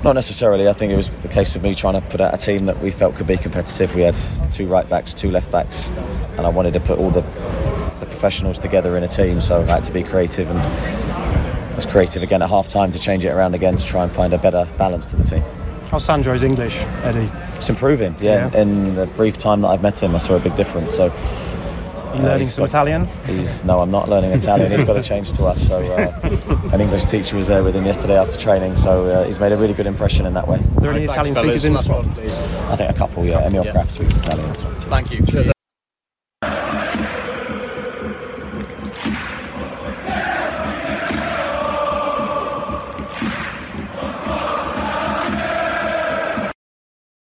Not 0.03 0.13
necessarily. 0.13 0.67
I 0.67 0.73
think 0.73 0.91
it 0.91 0.95
was 0.95 1.09
the 1.09 1.27
case 1.27 1.55
of 1.55 1.63
me 1.63 1.73
trying 1.73 1.95
to 1.95 2.01
put 2.01 2.21
out 2.21 2.33
a 2.33 2.37
team 2.37 2.65
that 2.65 2.79
we 2.81 2.91
felt 2.91 3.15
could 3.15 3.27
be 3.27 3.37
competitive. 3.37 3.95
We 3.95 4.01
had 4.01 4.17
two 4.51 4.67
right 4.67 4.87
backs, 4.87 5.13
two 5.15 5.31
left 5.31 5.51
backs, 5.51 5.89
and 6.37 6.41
I 6.41 6.49
wanted 6.49 6.73
to 6.73 6.79
put 6.79 6.99
all 6.99 7.09
the, 7.09 7.21
the 7.21 8.05
professionals 8.05 8.59
together 8.59 8.95
in 8.95 9.03
a 9.03 9.07
team. 9.07 9.41
So 9.41 9.61
I 9.61 9.65
had 9.65 9.83
to 9.85 9.91
be 9.91 10.03
creative 10.03 10.49
and 10.51 11.75
was 11.75 11.87
creative 11.87 12.21
again 12.21 12.43
at 12.43 12.49
half 12.49 12.67
time 12.67 12.91
to 12.91 12.99
change 12.99 13.25
it 13.25 13.29
around 13.29 13.55
again 13.55 13.75
to 13.75 13.83
try 13.83 14.03
and 14.03 14.11
find 14.11 14.33
a 14.33 14.37
better 14.37 14.69
balance 14.77 15.07
to 15.07 15.15
the 15.15 15.23
team. 15.23 15.43
How's 15.91 16.05
Sandro's 16.05 16.43
English, 16.43 16.77
Eddie? 17.03 17.29
It's 17.53 17.69
improving. 17.69 18.15
Yeah. 18.21 18.49
yeah. 18.49 18.61
In 18.61 18.95
the 18.95 19.07
brief 19.07 19.37
time 19.37 19.59
that 19.59 19.67
I've 19.67 19.81
met 19.81 20.01
him, 20.01 20.15
I 20.15 20.19
saw 20.19 20.35
a 20.35 20.39
big 20.39 20.55
difference. 20.55 20.95
So. 20.95 21.09
Are 21.09 22.15
you 22.15 22.21
uh, 22.21 22.27
learning 22.27 22.47
some 22.47 22.63
got, 22.63 22.69
Italian? 22.69 23.07
He's 23.25 23.61
no, 23.65 23.79
I'm 23.79 23.91
not 23.91 24.07
learning 24.07 24.31
Italian. 24.31 24.71
he's 24.71 24.85
got 24.85 24.93
to 24.93 25.03
change 25.03 25.33
to 25.33 25.43
us. 25.43 25.67
So 25.67 25.81
uh, 25.81 26.69
an 26.71 26.79
English 26.79 27.03
teacher 27.05 27.35
was 27.35 27.47
there 27.47 27.61
with 27.61 27.75
him 27.75 27.85
yesterday 27.85 28.17
after 28.17 28.37
training. 28.37 28.77
So 28.77 29.05
uh, 29.07 29.25
he's 29.25 29.41
made 29.41 29.51
a 29.51 29.57
really 29.57 29.73
good 29.73 29.85
impression 29.85 30.25
in 30.25 30.33
that 30.33 30.47
way. 30.47 30.59
Are 30.59 30.81
there 30.81 30.93
any 30.93 31.03
Italian 31.03 31.35
speakers 31.35 31.65
in 31.65 31.73
this 31.73 31.85
one? 31.85 32.09
I 32.09 32.77
think 32.77 32.89
a 32.89 32.93
couple. 32.93 33.25
Yeah, 33.25 33.45
Emil 33.45 33.65
yeah. 33.65 33.73
Krafth 33.73 33.91
speaks 33.91 34.15
Italian. 34.15 34.53
Thank 34.55 35.11
you. 35.11 35.25
Cheers. 35.25 35.51